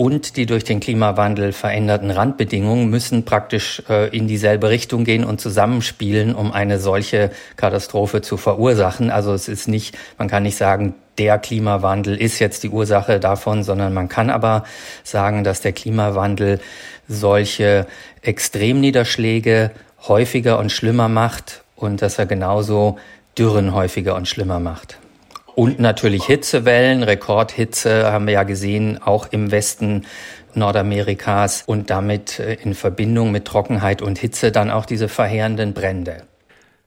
und 0.00 0.36
die 0.36 0.46
durch 0.46 0.64
den 0.64 0.80
Klimawandel 0.80 1.52
veränderten 1.52 2.10
Randbedingungen 2.10 2.88
müssen 2.88 3.24
praktisch 3.26 3.82
äh, 3.90 4.08
in 4.16 4.28
dieselbe 4.28 4.70
Richtung 4.70 5.04
gehen 5.04 5.24
und 5.24 5.42
zusammenspielen, 5.42 6.34
um 6.34 6.52
eine 6.52 6.78
solche 6.78 7.30
Katastrophe 7.56 8.22
zu 8.22 8.38
verursachen. 8.38 9.10
Also 9.10 9.34
es 9.34 9.46
ist 9.46 9.68
nicht, 9.68 9.98
man 10.16 10.28
kann 10.28 10.44
nicht 10.44 10.56
sagen, 10.56 10.94
der 11.18 11.38
Klimawandel 11.38 12.16
ist 12.16 12.38
jetzt 12.38 12.62
die 12.62 12.70
Ursache 12.70 13.20
davon, 13.20 13.62
sondern 13.62 13.92
man 13.92 14.08
kann 14.08 14.30
aber 14.30 14.64
sagen, 15.04 15.44
dass 15.44 15.60
der 15.60 15.72
Klimawandel 15.72 16.60
solche 17.06 17.86
Extremniederschläge 18.22 19.70
häufiger 20.08 20.58
und 20.58 20.72
schlimmer 20.72 21.10
macht 21.10 21.62
und 21.80 22.02
dass 22.02 22.18
er 22.18 22.26
genauso 22.26 22.98
Dürren 23.38 23.74
häufiger 23.74 24.14
und 24.14 24.28
schlimmer 24.28 24.60
macht. 24.60 24.98
Und 25.54 25.78
natürlich 25.80 26.24
Hitzewellen, 26.24 27.02
Rekordhitze 27.02 28.10
haben 28.12 28.26
wir 28.26 28.34
ja 28.34 28.42
gesehen, 28.44 29.00
auch 29.02 29.28
im 29.30 29.50
Westen 29.50 30.06
Nordamerikas 30.54 31.62
und 31.66 31.90
damit 31.90 32.38
äh, 32.38 32.54
in 32.54 32.74
Verbindung 32.74 33.30
mit 33.30 33.44
Trockenheit 33.44 34.02
und 34.02 34.18
Hitze 34.18 34.52
dann 34.52 34.70
auch 34.70 34.86
diese 34.86 35.08
verheerenden 35.08 35.74
Brände. 35.74 36.22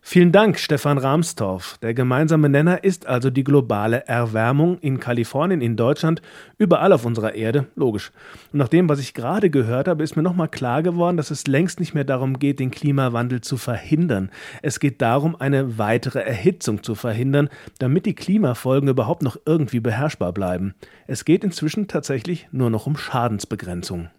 Vielen 0.05 0.33
Dank, 0.33 0.59
Stefan 0.59 0.97
Rahmstorff. 0.97 1.77
Der 1.81 1.93
gemeinsame 1.93 2.49
Nenner 2.49 2.83
ist 2.83 3.07
also 3.07 3.29
die 3.29 3.45
globale 3.45 4.05
Erwärmung 4.05 4.77
in 4.79 4.99
Kalifornien, 4.99 5.61
in 5.61 5.77
Deutschland, 5.77 6.21
überall 6.57 6.91
auf 6.91 7.05
unserer 7.05 7.35
Erde, 7.35 7.67
logisch. 7.75 8.11
Und 8.51 8.59
nach 8.59 8.67
dem, 8.67 8.89
was 8.89 8.99
ich 8.99 9.13
gerade 9.13 9.49
gehört 9.49 9.87
habe, 9.87 10.03
ist 10.03 10.17
mir 10.17 10.21
nochmal 10.21 10.49
klar 10.49 10.83
geworden, 10.83 11.15
dass 11.15 11.31
es 11.31 11.47
längst 11.47 11.79
nicht 11.79 11.93
mehr 11.93 12.03
darum 12.03 12.37
geht, 12.37 12.59
den 12.59 12.69
Klimawandel 12.69 13.39
zu 13.39 13.55
verhindern. 13.55 14.29
Es 14.61 14.81
geht 14.81 15.01
darum, 15.01 15.37
eine 15.39 15.77
weitere 15.77 16.19
Erhitzung 16.19 16.83
zu 16.83 16.95
verhindern, 16.95 17.47
damit 17.79 18.05
die 18.05 18.13
Klimafolgen 18.13 18.89
überhaupt 18.89 19.23
noch 19.23 19.37
irgendwie 19.45 19.79
beherrschbar 19.79 20.33
bleiben. 20.33 20.75
Es 21.07 21.23
geht 21.23 21.45
inzwischen 21.45 21.87
tatsächlich 21.87 22.49
nur 22.51 22.69
noch 22.69 22.87
um 22.87 22.97
Schadensbegrenzung. 22.97 24.09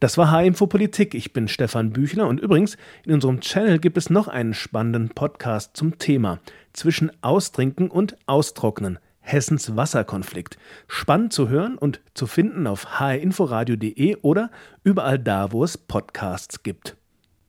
Das 0.00 0.16
war 0.18 0.30
H-Info 0.30 0.66
Politik. 0.66 1.14
Ich 1.14 1.32
bin 1.32 1.48
Stefan 1.48 1.90
Büchler 1.90 2.26
und 2.26 2.40
übrigens, 2.40 2.76
in 3.04 3.12
unserem 3.12 3.40
Channel 3.40 3.78
gibt 3.78 3.96
es 3.96 4.10
noch 4.10 4.28
einen 4.28 4.54
spannenden 4.54 5.10
Podcast 5.10 5.76
zum 5.76 5.98
Thema 5.98 6.40
zwischen 6.72 7.10
Austrinken 7.22 7.90
und 7.90 8.16
Austrocknen. 8.26 8.98
Hessens 9.20 9.76
Wasserkonflikt. 9.76 10.58
Spannend 10.88 11.32
zu 11.32 11.48
hören 11.48 11.76
und 11.78 12.00
zu 12.14 12.26
finden 12.26 12.66
auf 12.66 12.98
hrinforadio.de 12.98 14.16
oder 14.22 14.50
überall 14.82 15.18
da, 15.18 15.52
wo 15.52 15.62
es 15.62 15.78
Podcasts 15.78 16.62
gibt. 16.62 16.96